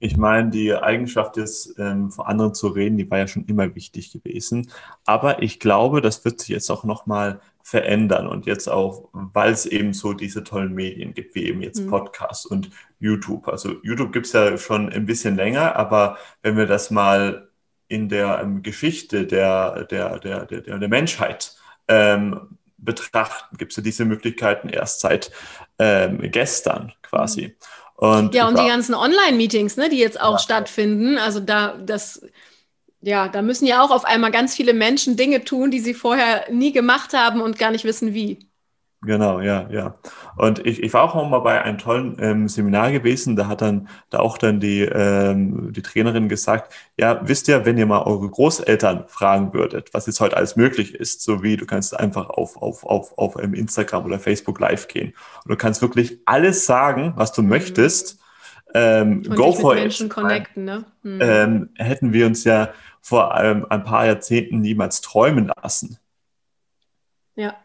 [0.01, 3.75] Ich meine, die Eigenschaft ist, ähm, vor anderen zu reden, die war ja schon immer
[3.75, 4.71] wichtig gewesen.
[5.03, 9.65] Aber ich glaube, das wird sich jetzt auch nochmal verändern und jetzt auch, weil es
[9.65, 11.89] eben so diese tollen Medien gibt, wie eben jetzt mhm.
[11.89, 13.47] Podcasts und YouTube.
[13.47, 17.49] Also YouTube gibt es ja schon ein bisschen länger, aber wenn wir das mal
[17.87, 21.55] in der ähm, Geschichte der, der, der, der, der Menschheit
[21.87, 25.31] ähm, betrachten, gibt es ja diese Möglichkeiten erst seit
[25.77, 27.47] ähm, gestern quasi.
[27.47, 27.53] Mhm.
[27.95, 30.39] Und ja, und die ganzen Online-Meetings, ne, die jetzt auch ja.
[30.39, 32.25] stattfinden, also da, das
[33.01, 36.51] ja, da müssen ja auch auf einmal ganz viele Menschen Dinge tun, die sie vorher
[36.51, 38.49] nie gemacht haben und gar nicht wissen, wie.
[39.01, 39.97] Genau, ja, ja.
[40.35, 43.87] Und ich, ich war auch mal bei einem tollen ähm, Seminar gewesen, da hat dann
[44.09, 48.29] da auch dann die, ähm, die Trainerin gesagt, ja, wisst ihr, wenn ihr mal eure
[48.29, 52.57] Großeltern fragen würdet, was jetzt heute alles möglich ist, so wie du kannst einfach auf,
[52.61, 55.13] auf, auf, auf ähm, Instagram oder Facebook live gehen
[55.45, 57.49] und du kannst wirklich alles sagen, was du mhm.
[57.49, 58.19] möchtest.
[58.73, 60.13] Ähm, go for Menschen it.
[60.13, 60.85] Connecten, ne?
[61.03, 61.19] Mhm.
[61.21, 62.69] Ähm, hätten wir uns ja
[63.01, 65.97] vor ähm, ein paar Jahrzehnten niemals träumen lassen.
[67.35, 67.55] Ja.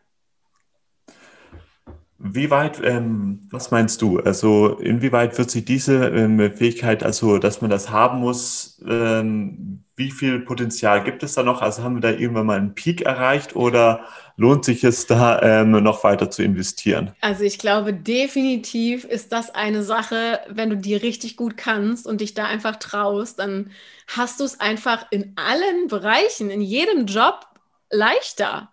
[2.19, 4.19] Wie weit, ähm, was meinst du?
[4.19, 10.11] Also inwieweit wird sich diese ähm, Fähigkeit, also dass man das haben muss, ähm, wie
[10.11, 11.61] viel Potenzial gibt es da noch?
[11.63, 14.05] Also haben wir da irgendwann mal einen Peak erreicht oder
[14.37, 17.15] lohnt sich es da ähm, noch weiter zu investieren?
[17.21, 22.21] Also ich glaube definitiv ist das eine Sache, wenn du die richtig gut kannst und
[22.21, 23.71] dich da einfach traust, dann
[24.09, 27.47] hast du es einfach in allen Bereichen, in jedem Job
[27.91, 28.71] leichter.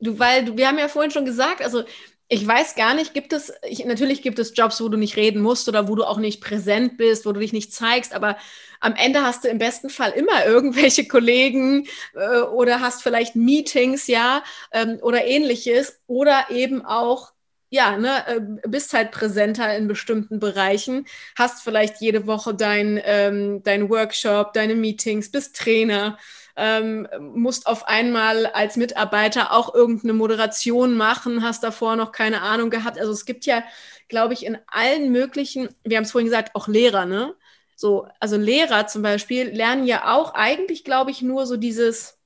[0.00, 1.82] Du, weil du, wir haben ja vorhin schon gesagt, also
[2.28, 5.40] ich weiß gar nicht, gibt es, ich, natürlich gibt es Jobs, wo du nicht reden
[5.42, 8.36] musst oder wo du auch nicht präsent bist, wo du dich nicht zeigst, aber
[8.80, 14.06] am Ende hast du im besten Fall immer irgendwelche Kollegen äh, oder hast vielleicht Meetings,
[14.06, 14.42] ja,
[14.72, 17.32] ähm, oder ähnliches oder eben auch
[17.70, 23.62] ja, ne, äh, bist halt präsenter in bestimmten Bereichen, hast vielleicht jede Woche dein, ähm,
[23.62, 26.16] dein Workshop, deine Meetings, bist Trainer
[26.58, 32.68] ähm, musst auf einmal als Mitarbeiter auch irgendeine Moderation machen, hast davor noch keine Ahnung
[32.68, 32.98] gehabt.
[32.98, 33.62] Also es gibt ja,
[34.08, 37.34] glaube ich, in allen möglichen, wir haben es vorhin gesagt, auch Lehrer, ne?
[37.76, 42.18] So, also Lehrer zum Beispiel lernen ja auch eigentlich, glaube ich, nur so dieses,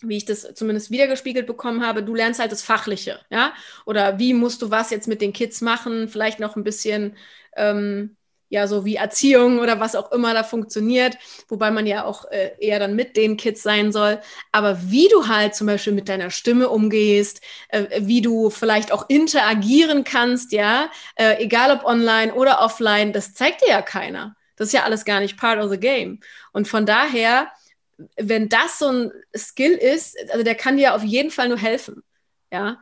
[0.00, 3.52] wie ich das zumindest wiedergespiegelt bekommen habe, du lernst halt das Fachliche, ja?
[3.84, 6.08] Oder wie musst du was jetzt mit den Kids machen?
[6.08, 7.16] Vielleicht noch ein bisschen,
[7.56, 8.16] ähm,
[8.54, 12.52] ja, so wie Erziehung oder was auch immer da funktioniert, wobei man ja auch äh,
[12.60, 14.20] eher dann mit den Kids sein soll.
[14.52, 19.08] Aber wie du halt zum Beispiel mit deiner Stimme umgehst, äh, wie du vielleicht auch
[19.08, 24.36] interagieren kannst, ja, äh, egal ob online oder offline, das zeigt dir ja keiner.
[24.54, 26.20] Das ist ja alles gar nicht part of the game.
[26.52, 27.50] Und von daher,
[28.16, 32.04] wenn das so ein Skill ist, also der kann dir auf jeden Fall nur helfen.
[32.52, 32.78] Ja,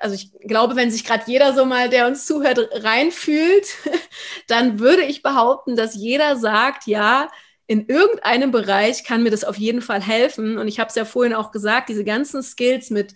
[0.00, 3.66] also ich glaube, wenn sich gerade jeder so mal, der uns zuhört, reinfühlt,
[4.48, 7.28] dann würde ich behaupten, dass jeder sagt, ja,
[7.66, 10.58] in irgendeinem Bereich kann mir das auf jeden Fall helfen.
[10.58, 13.14] Und ich habe es ja vorhin auch gesagt, diese ganzen Skills mit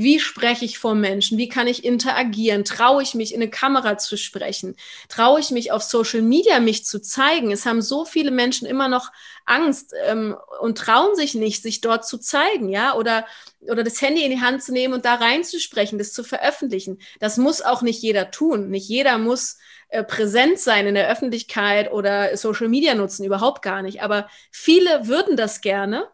[0.00, 1.38] wie spreche ich vor Menschen?
[1.38, 2.64] Wie kann ich interagieren?
[2.64, 4.76] Traue ich mich, in eine Kamera zu sprechen?
[5.08, 7.50] Traue ich mich, auf Social Media mich zu zeigen?
[7.50, 9.10] Es haben so viele Menschen immer noch
[9.44, 12.94] Angst ähm, und trauen sich nicht, sich dort zu zeigen, ja?
[12.94, 13.26] Oder,
[13.62, 17.00] oder das Handy in die Hand zu nehmen und da reinzusprechen, das zu veröffentlichen.
[17.18, 18.70] Das muss auch nicht jeder tun.
[18.70, 23.82] Nicht jeder muss äh, präsent sein in der Öffentlichkeit oder Social Media nutzen, überhaupt gar
[23.82, 24.00] nicht.
[24.00, 26.06] Aber viele würden das gerne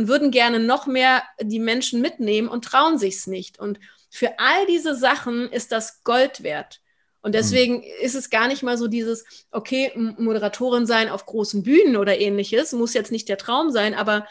[0.00, 3.58] und würden gerne noch mehr die Menschen mitnehmen und trauen sich's nicht.
[3.58, 3.78] Und
[4.08, 6.80] für all diese Sachen ist das Gold wert.
[7.20, 11.96] Und deswegen ist es gar nicht mal so dieses, okay, Moderatorin sein auf großen Bühnen
[11.96, 14.26] oder ähnliches, muss jetzt nicht der Traum sein, aber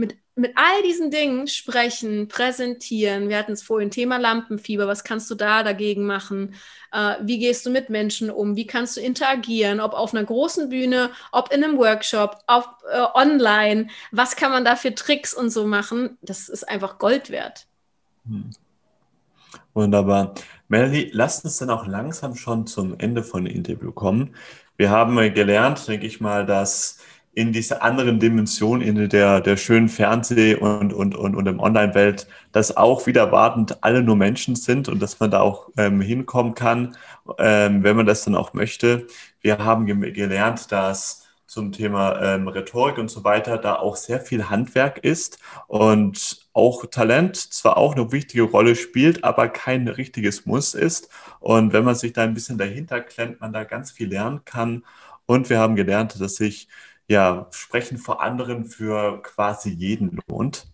[0.00, 3.28] mit, mit all diesen Dingen sprechen, präsentieren.
[3.28, 4.88] Wir hatten es vorhin, Thema Lampenfieber.
[4.88, 6.54] Was kannst du da dagegen machen?
[6.90, 8.56] Äh, wie gehst du mit Menschen um?
[8.56, 9.78] Wie kannst du interagieren?
[9.78, 13.88] Ob auf einer großen Bühne, ob in einem Workshop, auf, äh, online.
[14.10, 16.18] Was kann man da für Tricks und so machen?
[16.22, 17.66] Das ist einfach Gold wert.
[18.26, 18.50] Hm.
[19.74, 20.34] Wunderbar.
[20.68, 24.34] Melanie, lass uns dann auch langsam schon zum Ende von dem Interview kommen.
[24.76, 26.98] Wir haben gelernt, denke ich mal, dass
[27.40, 32.26] in dieser anderen Dimension, in der, der schönen Fernseh- und, und, und, und im Online-Welt,
[32.52, 36.54] dass auch wieder wartend alle nur Menschen sind und dass man da auch ähm, hinkommen
[36.54, 36.96] kann,
[37.38, 39.06] ähm, wenn man das dann auch möchte.
[39.40, 44.20] Wir haben ge gelernt, dass zum Thema ähm, Rhetorik und so weiter da auch sehr
[44.20, 50.46] viel Handwerk ist und auch Talent zwar auch eine wichtige Rolle spielt, aber kein richtiges
[50.46, 51.08] Muss ist.
[51.40, 54.84] Und wenn man sich da ein bisschen dahinter klemmt, man da ganz viel lernen kann.
[55.26, 56.68] Und wir haben gelernt, dass sich
[57.10, 60.68] ja, Sprechen vor anderen für quasi jeden lohnt.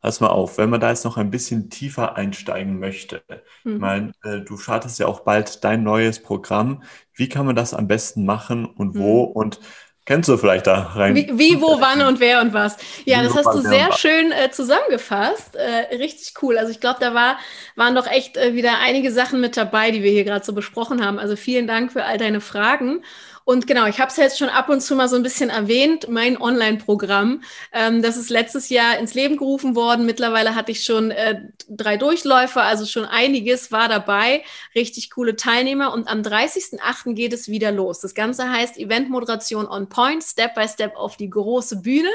[0.00, 3.22] Pass mal auf, wenn man da jetzt noch ein bisschen tiefer einsteigen möchte.
[3.62, 3.74] Mhm.
[3.74, 6.82] Ich meine, äh, du startest ja auch bald dein neues Programm.
[7.14, 9.26] Wie kann man das am besten machen und wo?
[9.26, 9.32] Mhm.
[9.32, 9.60] Und
[10.04, 11.14] kennst du vielleicht da rein?
[11.14, 12.76] Wie, wie wo, wann und wer und was?
[13.04, 15.54] Ja, das hast du sehr schön äh, zusammengefasst.
[15.54, 16.58] Äh, richtig cool.
[16.58, 17.38] Also ich glaube, da war,
[17.76, 21.06] waren doch echt äh, wieder einige Sachen mit dabei, die wir hier gerade so besprochen
[21.06, 21.20] haben.
[21.20, 23.04] Also vielen Dank für all deine Fragen.
[23.44, 26.08] Und genau, ich habe es jetzt schon ab und zu mal so ein bisschen erwähnt,
[26.08, 27.42] mein Online-Programm.
[27.72, 30.06] Ähm, das ist letztes Jahr ins Leben gerufen worden.
[30.06, 34.44] Mittlerweile hatte ich schon äh, drei Durchläufer, also schon einiges war dabei.
[34.74, 35.92] Richtig coole Teilnehmer.
[35.92, 37.14] Und am 30.08.
[37.14, 37.98] geht es wieder los.
[37.98, 42.10] Das Ganze heißt Eventmoderation on Point, Step by Step auf die große Bühne.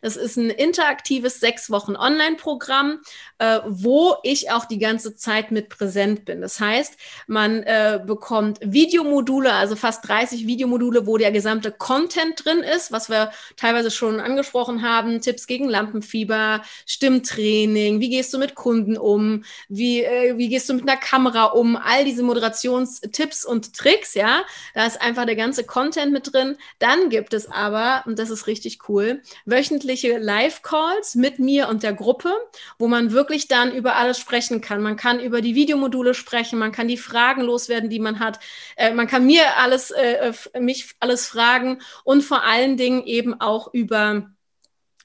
[0.00, 3.00] Das ist ein interaktives sechs Wochen Online-Programm,
[3.38, 6.40] äh, wo ich auch die ganze Zeit mit präsent bin.
[6.40, 6.96] Das heißt,
[7.28, 12.92] man äh, bekommt Videomodule, also fast 30 Videomodule Module, wo der gesamte Content drin ist,
[12.92, 18.96] was wir teilweise schon angesprochen haben, Tipps gegen Lampenfieber, Stimmtraining, wie gehst du mit Kunden
[18.96, 24.14] um, wie, äh, wie gehst du mit einer Kamera um, all diese Moderationstipps und Tricks,
[24.14, 24.42] ja,
[24.74, 26.56] da ist einfach der ganze Content mit drin.
[26.78, 31.92] Dann gibt es aber, und das ist richtig cool, wöchentliche Live-Calls mit mir und der
[31.92, 32.32] Gruppe,
[32.78, 34.82] wo man wirklich dann über alles sprechen kann.
[34.82, 38.38] Man kann über die Videomodule sprechen, man kann die Fragen loswerden, die man hat,
[38.76, 43.72] äh, man kann mir alles äh, mich alles fragen und vor allen Dingen eben auch
[43.72, 44.30] über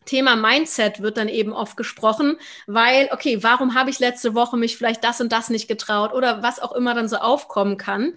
[0.06, 2.38] Thema Mindset wird dann eben oft gesprochen,
[2.68, 6.44] weil, okay, warum habe ich letzte Woche mich vielleicht das und das nicht getraut oder
[6.44, 8.14] was auch immer dann so aufkommen kann.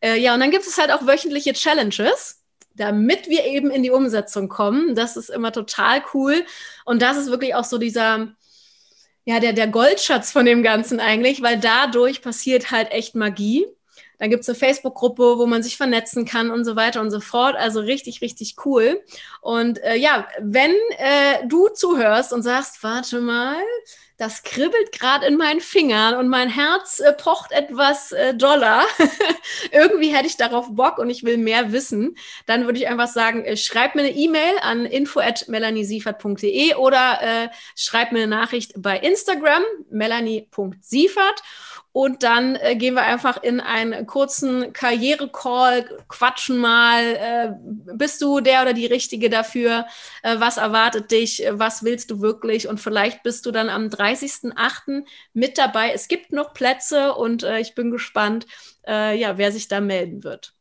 [0.00, 2.42] Äh, ja, und dann gibt es halt auch wöchentliche Challenges,
[2.74, 4.94] damit wir eben in die Umsetzung kommen.
[4.94, 6.44] Das ist immer total cool.
[6.84, 8.28] Und das ist wirklich auch so dieser,
[9.24, 13.66] ja, der, der Goldschatz von dem Ganzen eigentlich, weil dadurch passiert halt echt Magie.
[14.22, 17.18] Da gibt es eine Facebook-Gruppe, wo man sich vernetzen kann und so weiter und so
[17.18, 17.56] fort.
[17.56, 19.02] Also richtig, richtig cool.
[19.40, 23.56] Und äh, ja, wenn äh, du zuhörst und sagst, warte mal,
[24.18, 28.84] das kribbelt gerade in meinen Fingern und mein Herz äh, pocht etwas äh, doller.
[29.72, 32.16] Irgendwie hätte ich darauf Bock und ich will mehr wissen.
[32.46, 38.12] Dann würde ich einfach sagen, äh, schreib mir eine E-Mail an info@melaniesiefert.de oder äh, schreib
[38.12, 41.42] mir eine Nachricht bei Instagram melanie.siefert
[41.92, 47.02] und dann äh, gehen wir einfach in einen kurzen Karriere-Call, quatschen mal.
[47.02, 47.52] Äh,
[47.94, 49.86] bist du der oder die Richtige dafür?
[50.22, 51.44] Äh, was erwartet dich?
[51.50, 52.66] Was willst du wirklich?
[52.66, 55.04] Und vielleicht bist du dann am 30.08.
[55.34, 55.92] mit dabei.
[55.92, 58.46] Es gibt noch Plätze und äh, ich bin gespannt,
[58.86, 60.54] äh, ja, wer sich da melden wird.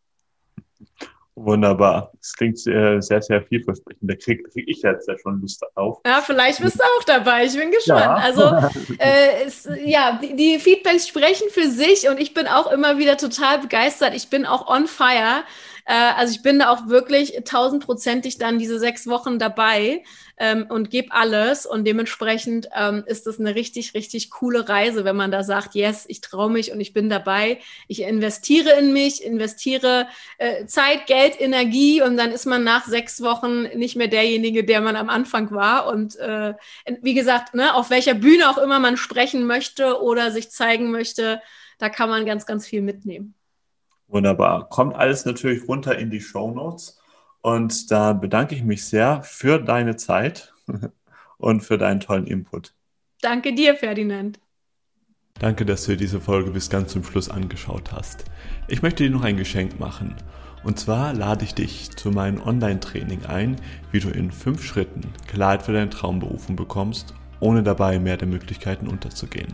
[1.43, 2.11] Wunderbar.
[2.19, 4.09] Das klingt sehr, sehr, sehr vielversprechend.
[4.09, 5.99] Da kriege krieg ich jetzt ja schon Lust auf.
[6.05, 7.45] Ja, vielleicht bist du auch dabei.
[7.45, 7.99] Ich bin gespannt.
[7.99, 8.15] Ja.
[8.15, 8.43] Also,
[8.99, 13.17] äh, es, ja, die, die, Feedbacks sprechen für sich und ich bin auch immer wieder
[13.17, 14.13] total begeistert.
[14.15, 15.43] Ich bin auch on fire.
[15.91, 20.03] Äh, also, ich bin da auch wirklich tausendprozentig dann diese sechs Wochen dabei
[20.37, 21.65] ähm, und gebe alles.
[21.65, 26.05] Und dementsprechend ähm, ist es eine richtig, richtig coole Reise, wenn man da sagt, yes,
[26.07, 27.59] ich traue mich und ich bin dabei.
[27.89, 33.21] Ich investiere in mich, investiere äh, Zeit, Geld, Energie und dann ist man nach sechs
[33.21, 35.87] Wochen nicht mehr derjenige, der man am Anfang war.
[35.87, 36.53] Und äh,
[37.01, 41.41] wie gesagt, ne, auf welcher Bühne auch immer man sprechen möchte oder sich zeigen möchte,
[41.79, 43.35] da kann man ganz, ganz viel mitnehmen.
[44.11, 44.67] Wunderbar.
[44.67, 46.99] Kommt alles natürlich runter in die Show Notes.
[47.41, 50.53] Und da bedanke ich mich sehr für deine Zeit
[51.37, 52.73] und für deinen tollen Input.
[53.21, 54.39] Danke dir, Ferdinand.
[55.39, 58.25] Danke, dass du dir diese Folge bis ganz zum Schluss angeschaut hast.
[58.67, 60.15] Ich möchte dir noch ein Geschenk machen.
[60.63, 63.55] Und zwar lade ich dich zu meinem Online-Training ein,
[63.91, 68.87] wie du in fünf Schritten Klarheit für deine Traumberufung bekommst, ohne dabei mehr der Möglichkeiten
[68.87, 69.53] unterzugehen.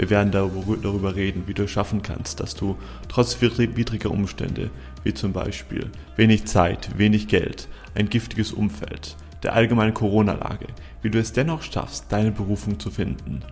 [0.00, 2.78] Wir werden darüber reden, wie du es schaffen kannst, dass du
[3.10, 4.70] trotz widriger Umstände,
[5.04, 10.68] wie zum Beispiel wenig Zeit, wenig Geld, ein giftiges Umfeld, der allgemeinen Corona-Lage,
[11.02, 13.42] wie du es dennoch schaffst, deine Berufung zu finden,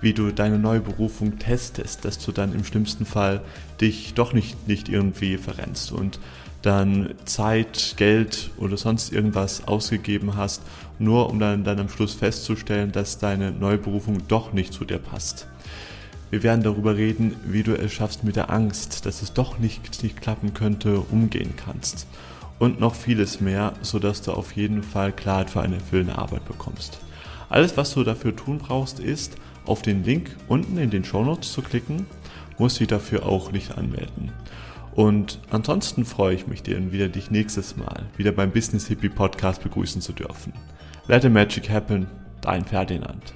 [0.00, 3.40] wie du deine neue Berufung testest, dass du dann im schlimmsten Fall
[3.80, 6.18] dich doch nicht, nicht irgendwie verrennst und
[6.62, 10.62] dann Zeit, Geld oder sonst irgendwas ausgegeben hast,
[10.98, 14.98] nur um dann, dann am Schluss festzustellen, dass deine neue Berufung doch nicht zu dir
[14.98, 15.46] passt.
[16.32, 20.02] Wir werden darüber reden, wie du es schaffst mit der Angst, dass es doch nicht,
[20.02, 22.06] nicht klappen könnte, umgehen kannst.
[22.58, 27.00] Und noch vieles mehr, sodass du auf jeden Fall Klarheit für eine erfüllende Arbeit bekommst.
[27.50, 31.52] Alles, was du dafür tun brauchst, ist, auf den Link unten in den Show Notes
[31.52, 32.06] zu klicken,
[32.56, 34.32] musst dich dafür auch nicht anmelden.
[34.94, 39.62] Und ansonsten freue ich mich, dir wieder dich nächstes Mal wieder beim Business Hippie Podcast
[39.62, 40.54] begrüßen zu dürfen.
[41.08, 42.06] Let the Magic Happen,
[42.40, 43.34] dein Ferdinand.